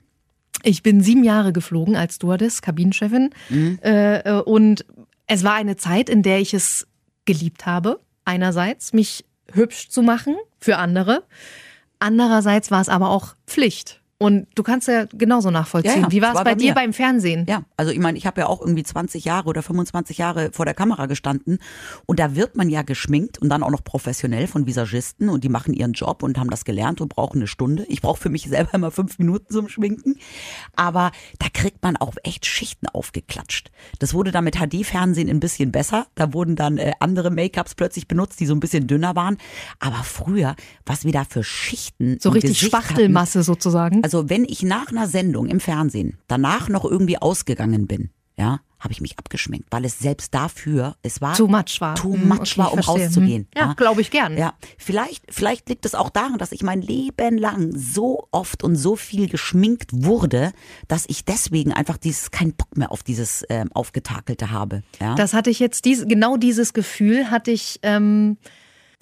Ich 0.63 0.81
bin 0.81 1.01
sieben 1.01 1.23
Jahre 1.23 1.53
geflogen 1.53 1.95
als 1.95 2.15
Stewardess, 2.15 2.61
Kabinenchefin. 2.61 3.29
Mhm. 3.49 3.79
Äh, 3.81 4.41
und 4.41 4.85
es 5.27 5.43
war 5.43 5.53
eine 5.53 5.77
Zeit, 5.77 6.09
in 6.09 6.23
der 6.23 6.39
ich 6.39 6.53
es 6.53 6.87
geliebt 7.25 7.65
habe, 7.65 7.99
einerseits 8.25 8.93
mich 8.93 9.23
hübsch 9.51 9.89
zu 9.89 10.01
machen 10.01 10.35
für 10.59 10.77
andere. 10.77 11.23
Andererseits 11.99 12.71
war 12.71 12.81
es 12.81 12.89
aber 12.89 13.09
auch 13.09 13.35
Pflicht. 13.45 14.01
Und 14.23 14.47
du 14.55 14.63
kannst 14.63 14.87
ja 14.87 15.03
genauso 15.11 15.51
nachvollziehen. 15.51 15.95
Ja, 15.95 16.01
ja, 16.03 16.11
Wie 16.11 16.21
war 16.21 16.29
es 16.29 16.35
bei, 16.35 16.43
bei 16.45 16.55
dir 16.55 16.73
beim 16.73 16.93
Fernsehen? 16.93 17.45
Ja, 17.49 17.63
also 17.75 17.91
ich 17.91 17.99
meine, 17.99 18.17
ich 18.17 18.25
habe 18.25 18.39
ja 18.39 18.47
auch 18.47 18.61
irgendwie 18.61 18.83
20 18.83 19.25
Jahre 19.25 19.49
oder 19.49 19.61
25 19.61 20.17
Jahre 20.17 20.51
vor 20.53 20.63
der 20.63 20.73
Kamera 20.73 21.07
gestanden 21.07 21.59
und 22.05 22.19
da 22.19 22.33
wird 22.33 22.55
man 22.55 22.69
ja 22.69 22.83
geschminkt 22.83 23.39
und 23.39 23.49
dann 23.49 23.63
auch 23.63 23.69
noch 23.69 23.83
professionell 23.83 24.47
von 24.47 24.65
Visagisten 24.65 25.27
und 25.27 25.43
die 25.43 25.49
machen 25.49 25.73
ihren 25.73 25.91
Job 25.91 26.23
und 26.23 26.37
haben 26.37 26.49
das 26.49 26.63
gelernt 26.63 27.01
und 27.01 27.09
brauchen 27.09 27.39
eine 27.39 27.47
Stunde. 27.47 27.83
Ich 27.89 28.01
brauche 28.01 28.21
für 28.21 28.29
mich 28.29 28.47
selber 28.47 28.73
immer 28.73 28.91
fünf 28.91 29.19
Minuten 29.19 29.51
zum 29.51 29.67
Schminken, 29.67 30.15
aber 30.73 31.11
da 31.39 31.47
kriegt 31.53 31.83
man 31.83 31.97
auch 31.97 32.15
echt 32.23 32.45
Schichten 32.45 32.87
aufgeklatscht. 32.87 33.71
Das 33.99 34.13
wurde 34.13 34.31
dann 34.31 34.45
mit 34.45 34.55
HD-Fernsehen 34.55 35.29
ein 35.29 35.41
bisschen 35.41 35.73
besser. 35.73 36.07
Da 36.15 36.31
wurden 36.31 36.55
dann 36.55 36.77
äh, 36.77 36.93
andere 37.01 37.29
Make-ups 37.29 37.75
plötzlich 37.75 38.07
benutzt, 38.07 38.39
die 38.39 38.45
so 38.45 38.55
ein 38.55 38.61
bisschen 38.61 38.87
dünner 38.87 39.17
waren. 39.17 39.37
Aber 39.79 40.01
früher, 40.03 40.55
was 40.85 41.03
wir 41.03 41.11
da 41.11 41.25
für 41.25 41.43
Schichten 41.43 42.19
so 42.21 42.29
richtig 42.29 42.51
Gesicht 42.51 42.71
Spachtelmasse 42.71 43.39
hatten, 43.39 43.45
sozusagen. 43.45 44.03
Also 44.03 44.12
also 44.13 44.29
wenn 44.29 44.45
ich 44.45 44.61
nach 44.61 44.89
einer 44.89 45.07
Sendung 45.07 45.47
im 45.47 45.59
Fernsehen 45.59 46.19
danach 46.27 46.69
noch 46.69 46.85
irgendwie 46.85 47.17
ausgegangen 47.17 47.87
bin, 47.87 48.11
ja, 48.37 48.59
habe 48.79 48.91
ich 48.91 49.01
mich 49.01 49.17
abgeschminkt, 49.17 49.69
weil 49.71 49.85
es 49.85 49.97
selbst 49.97 50.35
dafür, 50.35 50.97
es 51.01 51.19
war 51.19 51.35
too 51.35 51.47
much 51.47 51.79
war, 51.79 51.95
too 51.95 52.13
hm, 52.13 52.27
much 52.27 52.41
okay, 52.41 52.57
war, 52.57 52.73
um 52.73 52.83
verstehe. 52.83 53.05
rauszugehen. 53.05 53.47
Ja, 53.55 53.61
ja. 53.61 53.73
glaube 53.73 54.01
ich 54.01 54.11
gern. 54.11 54.37
Ja, 54.37 54.53
vielleicht, 54.77 55.23
vielleicht 55.33 55.67
liegt 55.67 55.87
es 55.87 55.95
auch 55.95 56.11
daran, 56.11 56.37
dass 56.37 56.51
ich 56.51 56.61
mein 56.61 56.83
Leben 56.83 57.39
lang 57.39 57.71
so 57.75 58.27
oft 58.29 58.63
und 58.63 58.75
so 58.75 58.95
viel 58.95 59.27
geschminkt 59.29 59.89
wurde, 59.91 60.51
dass 60.87 61.05
ich 61.07 61.25
deswegen 61.25 61.73
einfach 61.73 61.97
dieses 61.97 62.29
keinen 62.29 62.53
Bock 62.53 62.77
mehr 62.77 62.91
auf 62.91 63.01
dieses 63.01 63.43
ähm, 63.49 63.71
aufgetakelte 63.73 64.51
habe. 64.51 64.83
Ja? 65.01 65.15
Das 65.15 65.33
hatte 65.33 65.49
ich 65.49 65.57
jetzt 65.57 65.85
dies, 65.85 66.05
genau 66.07 66.37
dieses 66.37 66.73
Gefühl 66.73 67.31
hatte 67.31 67.49
ich. 67.49 67.79
Ähm 67.81 68.37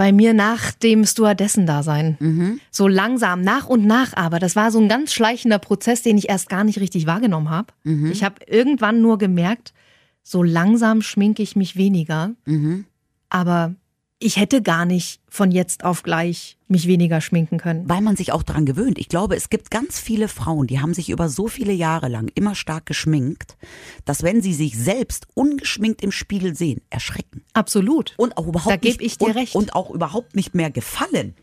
bei 0.01 0.11
mir 0.11 0.33
nach 0.33 0.71
dem 0.71 1.05
Stewardessen-Dasein. 1.05 2.17
Mhm. 2.19 2.59
So 2.71 2.87
langsam, 2.87 3.41
nach 3.41 3.67
und 3.67 3.85
nach 3.85 4.17
aber. 4.17 4.39
Das 4.39 4.55
war 4.55 4.71
so 4.71 4.79
ein 4.79 4.89
ganz 4.89 5.13
schleichender 5.13 5.59
Prozess, 5.59 6.01
den 6.01 6.17
ich 6.17 6.27
erst 6.27 6.49
gar 6.49 6.63
nicht 6.63 6.79
richtig 6.79 7.05
wahrgenommen 7.05 7.51
habe. 7.51 7.67
Mhm. 7.83 8.11
Ich 8.11 8.23
habe 8.23 8.37
irgendwann 8.47 9.03
nur 9.03 9.19
gemerkt, 9.19 9.75
so 10.23 10.41
langsam 10.41 11.03
schminke 11.03 11.43
ich 11.43 11.55
mich 11.55 11.75
weniger. 11.75 12.31
Mhm. 12.45 12.85
Aber 13.29 13.75
ich 14.21 14.37
hätte 14.37 14.61
gar 14.61 14.85
nicht 14.85 15.19
von 15.27 15.51
jetzt 15.51 15.83
auf 15.83 16.03
gleich 16.03 16.57
mich 16.67 16.87
weniger 16.87 17.19
schminken 17.19 17.57
können. 17.57 17.89
Weil 17.89 18.01
man 18.01 18.15
sich 18.15 18.31
auch 18.31 18.43
daran 18.43 18.65
gewöhnt. 18.65 18.99
Ich 18.99 19.09
glaube, 19.09 19.35
es 19.35 19.49
gibt 19.49 19.71
ganz 19.71 19.99
viele 19.99 20.27
Frauen, 20.27 20.67
die 20.67 20.79
haben 20.79 20.93
sich 20.93 21.09
über 21.09 21.27
so 21.27 21.47
viele 21.47 21.73
Jahre 21.73 22.07
lang 22.07 22.29
immer 22.35 22.55
stark 22.55 22.85
geschminkt, 22.85 23.57
dass 24.05 24.23
wenn 24.23 24.41
sie 24.41 24.53
sich 24.53 24.77
selbst 24.77 25.27
ungeschminkt 25.33 26.01
im 26.03 26.11
Spiegel 26.11 26.55
sehen, 26.55 26.81
erschrecken. 26.89 27.43
Absolut. 27.53 28.13
Und 28.17 28.37
auch 28.37 28.47
überhaupt 28.47 28.71
da 28.71 28.77
gebe 28.77 29.03
ich 29.03 29.17
dir 29.17 29.29
und, 29.29 29.35
recht. 29.35 29.55
Und 29.55 29.75
auch 29.75 29.89
überhaupt 29.89 30.35
nicht 30.35 30.53
mehr 30.53 30.69
gefallen. 30.69 31.35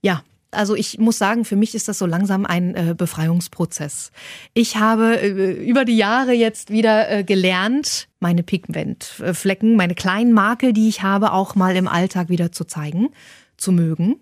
Ja, 0.00 0.22
also 0.50 0.74
ich 0.74 0.98
muss 0.98 1.18
sagen, 1.18 1.44
für 1.44 1.56
mich 1.56 1.74
ist 1.74 1.88
das 1.88 1.98
so 1.98 2.06
langsam 2.06 2.46
ein 2.46 2.74
äh, 2.74 2.94
Befreiungsprozess. 2.96 4.10
Ich 4.54 4.76
habe 4.76 5.20
äh, 5.20 5.52
über 5.52 5.84
die 5.84 5.96
Jahre 5.96 6.32
jetzt 6.32 6.70
wieder 6.70 7.10
äh, 7.10 7.24
gelernt, 7.24 8.08
meine 8.20 8.42
Pigmentflecken, 8.42 9.76
meine 9.76 9.94
kleinen 9.94 10.32
Makel, 10.32 10.72
die 10.72 10.88
ich 10.88 11.02
habe, 11.02 11.32
auch 11.32 11.54
mal 11.54 11.76
im 11.76 11.88
Alltag 11.88 12.30
wieder 12.30 12.50
zu 12.52 12.64
zeigen, 12.64 13.10
zu 13.56 13.72
mögen. 13.72 14.16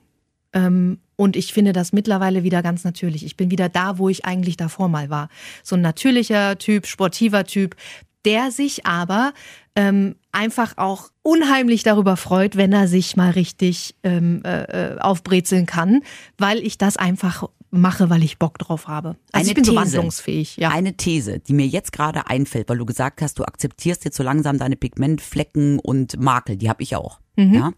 Ähm, 0.53 0.99
und 1.15 1.37
ich 1.37 1.53
finde 1.53 1.73
das 1.73 1.93
mittlerweile 1.93 2.43
wieder 2.43 2.63
ganz 2.63 2.85
natürlich. 2.85 3.25
Ich 3.25 3.37
bin 3.37 3.51
wieder 3.51 3.69
da, 3.69 3.99
wo 3.99 4.09
ich 4.09 4.25
eigentlich 4.25 4.57
davor 4.57 4.89
mal 4.89 5.09
war. 5.11 5.29
So 5.63 5.77
ein 5.77 5.83
natürlicher 5.83 6.59
Typ, 6.59 6.87
sportiver 6.87 7.45
Typ, 7.45 7.77
der 8.25 8.51
sich 8.51 8.85
aber 8.85 9.33
ähm, 9.77 10.17
einfach 10.37 10.75
auch 10.77 11.11
unheimlich 11.23 11.83
darüber 11.83 12.17
freut, 12.17 12.57
wenn 12.57 12.73
er 12.73 12.87
sich 12.87 13.17
mal 13.17 13.31
richtig 13.31 13.95
ähm, 14.03 14.43
äh, 14.45 14.95
äh, 14.95 14.99
aufbrezeln 14.99 15.67
kann, 15.67 16.03
weil 16.39 16.59
ich 16.59 16.79
das 16.79 16.97
einfach 16.97 17.49
mache, 17.71 18.11
weil 18.11 18.23
ich 18.23 18.39
Bock 18.39 18.59
drauf 18.59 18.87
habe. 18.87 19.17
Also 19.33 19.41
eine 19.41 19.49
ich 19.49 19.55
bin 19.55 19.65
These, 19.65 19.75
so 19.75 19.81
wandlungsfähig. 19.81 20.57
Ja. 20.57 20.71
Eine 20.71 20.97
These, 20.97 21.41
die 21.41 21.53
mir 21.53 21.67
jetzt 21.67 21.93
gerade 21.93 22.29
einfällt, 22.29 22.69
weil 22.69 22.79
du 22.79 22.87
gesagt 22.87 23.23
hast, 23.23 23.39
du 23.39 23.45
akzeptierst 23.45 24.05
jetzt 24.05 24.17
so 24.17 24.23
langsam 24.23 24.59
deine 24.59 24.77
Pigmentflecken 24.77 25.79
und 25.79 26.21
Makel, 26.21 26.57
die 26.57 26.69
habe 26.69 26.83
ich 26.83 26.95
auch. 26.97 27.21
Mhm. 27.37 27.55
Ja? 27.55 27.73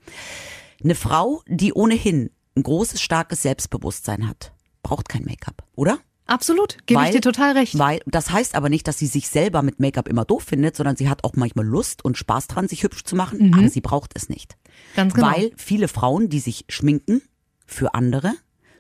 Eine 0.83 0.95
Frau, 0.95 1.43
die 1.47 1.73
ohnehin 1.73 2.31
ein 2.57 2.63
großes, 2.63 3.01
starkes 3.01 3.43
Selbstbewusstsein 3.43 4.29
hat, 4.29 4.53
braucht 4.83 5.09
kein 5.09 5.25
Make-up, 5.25 5.63
oder? 5.75 5.99
Absolut, 6.29 6.77
gebe 6.85 7.03
ich 7.05 7.11
dir 7.11 7.23
total 7.23 7.57
recht. 7.57 7.79
Weil 7.79 8.01
das 8.05 8.31
heißt 8.31 8.55
aber 8.55 8.69
nicht, 8.69 8.87
dass 8.87 8.99
sie 8.99 9.07
sich 9.07 9.31
selber 9.31 9.63
mit 9.63 9.81
Make-up 9.81 10.07
immer 10.09 10.27
doof 10.27 10.43
findet, 10.43 10.77
sondern 10.77 10.95
sie 10.95 11.09
hat 11.09 11.25
auch 11.25 11.33
manchmal 11.35 11.65
Lust 11.65 12.05
und 12.05 12.19
Spaß 12.19 12.49
dran, 12.49 12.69
sich 12.69 12.83
hübsch 12.83 13.05
zu 13.05 13.17
machen, 13.17 13.49
mhm. 13.49 13.55
aber 13.55 13.69
sie 13.71 13.81
braucht 13.81 14.13
es 14.15 14.29
nicht. 14.29 14.59
Ganz 14.95 15.15
genau. 15.15 15.27
Weil 15.27 15.53
viele 15.57 15.89
Frauen, 15.89 16.29
die 16.29 16.41
sich 16.41 16.67
schminken 16.69 17.23
für 17.67 17.95
andere, 17.95 18.35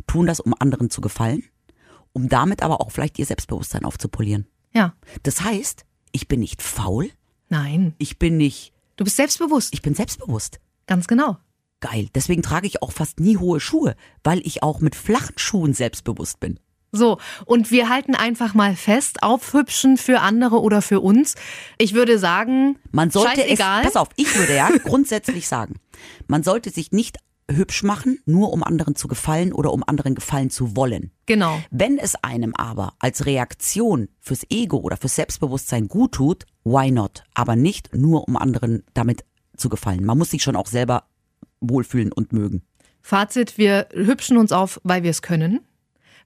tun 0.06 0.26
das, 0.26 0.40
um 0.40 0.54
anderen 0.58 0.90
zu 0.90 1.00
gefallen, 1.00 1.42
um 2.12 2.28
damit 2.28 2.62
aber 2.62 2.82
auch 2.82 2.90
vielleicht 2.90 3.18
ihr 3.18 3.26
Selbstbewusstsein 3.26 3.86
aufzupolieren. 3.86 4.46
Ja. 4.74 4.94
Das 5.22 5.42
heißt, 5.42 5.86
ich 6.12 6.28
bin 6.28 6.40
nicht 6.40 6.60
faul. 6.60 7.08
Nein. 7.48 7.94
Ich 7.96 8.18
bin 8.18 8.36
nicht. 8.36 8.74
Du 8.96 9.04
bist 9.04 9.16
selbstbewusst. 9.16 9.72
Ich 9.72 9.80
bin 9.80 9.94
selbstbewusst. 9.94 10.60
Ganz 10.86 11.06
genau. 11.06 11.38
Geil. 11.80 12.08
Deswegen 12.14 12.42
trage 12.42 12.66
ich 12.66 12.82
auch 12.82 12.92
fast 12.92 13.20
nie 13.20 13.38
hohe 13.38 13.58
Schuhe, 13.58 13.96
weil 14.22 14.46
ich 14.46 14.62
auch 14.62 14.80
mit 14.80 14.94
flachen 14.94 15.38
Schuhen 15.38 15.72
selbstbewusst 15.72 16.40
bin. 16.40 16.60
So, 16.90 17.18
und 17.44 17.70
wir 17.70 17.88
halten 17.88 18.14
einfach 18.14 18.54
mal 18.54 18.74
fest, 18.74 19.22
aufhübschen 19.22 19.98
für 19.98 20.20
andere 20.20 20.60
oder 20.60 20.80
für 20.80 21.00
uns. 21.00 21.34
Ich 21.76 21.92
würde 21.92 22.18
sagen, 22.18 22.78
man 22.92 23.10
sollte 23.10 23.46
es, 23.46 23.58
pass 23.58 23.96
auf, 23.96 24.08
ich 24.16 24.34
würde 24.38 24.56
ja 24.56 24.70
grundsätzlich 24.84 25.48
sagen, 25.48 25.74
man 26.28 26.42
sollte 26.42 26.70
sich 26.70 26.90
nicht 26.92 27.18
hübsch 27.50 27.82
machen, 27.82 28.18
nur 28.26 28.52
um 28.52 28.62
anderen 28.62 28.94
zu 28.94 29.08
gefallen 29.08 29.52
oder 29.52 29.72
um 29.72 29.82
anderen 29.86 30.14
gefallen 30.14 30.50
zu 30.50 30.76
wollen. 30.76 31.12
Genau. 31.26 31.60
Wenn 31.70 31.98
es 31.98 32.14
einem 32.22 32.54
aber 32.54 32.94
als 32.98 33.26
Reaktion 33.26 34.08
fürs 34.20 34.44
Ego 34.50 34.78
oder 34.78 34.96
fürs 34.96 35.16
Selbstbewusstsein 35.16 35.88
gut 35.88 36.12
tut, 36.12 36.46
why 36.64 36.90
not? 36.90 37.24
Aber 37.34 37.56
nicht 37.56 37.94
nur 37.94 38.28
um 38.28 38.36
anderen 38.36 38.84
damit 38.94 39.24
zu 39.56 39.68
gefallen. 39.68 40.04
Man 40.04 40.18
muss 40.18 40.30
sich 40.30 40.42
schon 40.42 40.56
auch 40.56 40.66
selber 40.66 41.04
wohlfühlen 41.60 42.12
und 42.12 42.32
mögen. 42.32 42.62
Fazit, 43.02 43.56
wir 43.56 43.88
hübschen 43.92 44.36
uns 44.36 44.52
auf, 44.52 44.80
weil 44.84 45.02
wir 45.02 45.10
es 45.10 45.22
können 45.22 45.60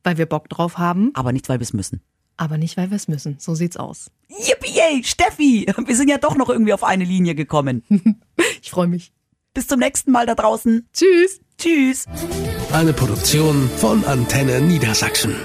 weil 0.05 0.19
wir 0.19 0.27
Bock 0.27 0.49
drauf 0.49 0.79
haben. 0.79 1.11
Aber 1.15 1.33
nicht, 1.33 1.49
weil 1.49 1.59
wir 1.59 1.65
es 1.65 1.73
müssen. 1.73 2.03
Aber 2.37 2.59
nicht, 2.59 2.77
weil 2.77 2.91
wir 2.91 2.97
es 2.97 3.09
müssen. 3.09 3.37
So 3.38 3.55
sieht's 3.55 3.77
aus. 3.77 4.11
Yippie, 4.29 5.05
Steffi! 5.05 5.67
Wir 5.87 5.97
sind 5.97 6.09
ja 6.09 6.19
doch 6.19 6.37
noch 6.37 6.49
irgendwie 6.49 6.73
auf 6.73 6.85
eine 6.85 7.05
Linie 7.05 7.35
gekommen. 7.35 7.83
ich 8.62 8.71
freue 8.71 8.88
mich. 8.88 9.12
Bis 9.55 9.69
zum 9.69 9.81
nächsten 9.81 10.12
Mal 10.12 10.27
da 10.27 10.35
draußen. 10.35 10.88
Tschüss. 10.93 11.41
Tschüss. 11.59 12.07
Eine 12.73 12.93
Produktion 12.93 13.71
von 13.77 14.05
Antenne 14.05 14.61
Niedersachsen. 14.61 15.37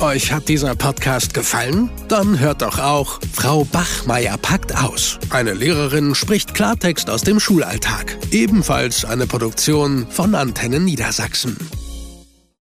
Euch 0.00 0.32
hat 0.32 0.48
dieser 0.48 0.74
Podcast 0.74 1.34
gefallen? 1.34 1.88
Dann 2.08 2.38
hört 2.38 2.62
doch 2.62 2.78
auch 2.78 3.20
Frau 3.32 3.64
Bachmeier 3.64 4.36
packt 4.36 4.76
aus. 4.76 5.18
Eine 5.30 5.54
Lehrerin 5.54 6.14
spricht 6.14 6.54
Klartext 6.54 7.08
aus 7.08 7.22
dem 7.22 7.40
Schulalltag. 7.40 8.18
Ebenfalls 8.30 9.04
eine 9.04 9.26
Produktion 9.26 10.06
von 10.10 10.34
Antenne 10.34 10.80
Niedersachsen. 10.80 11.56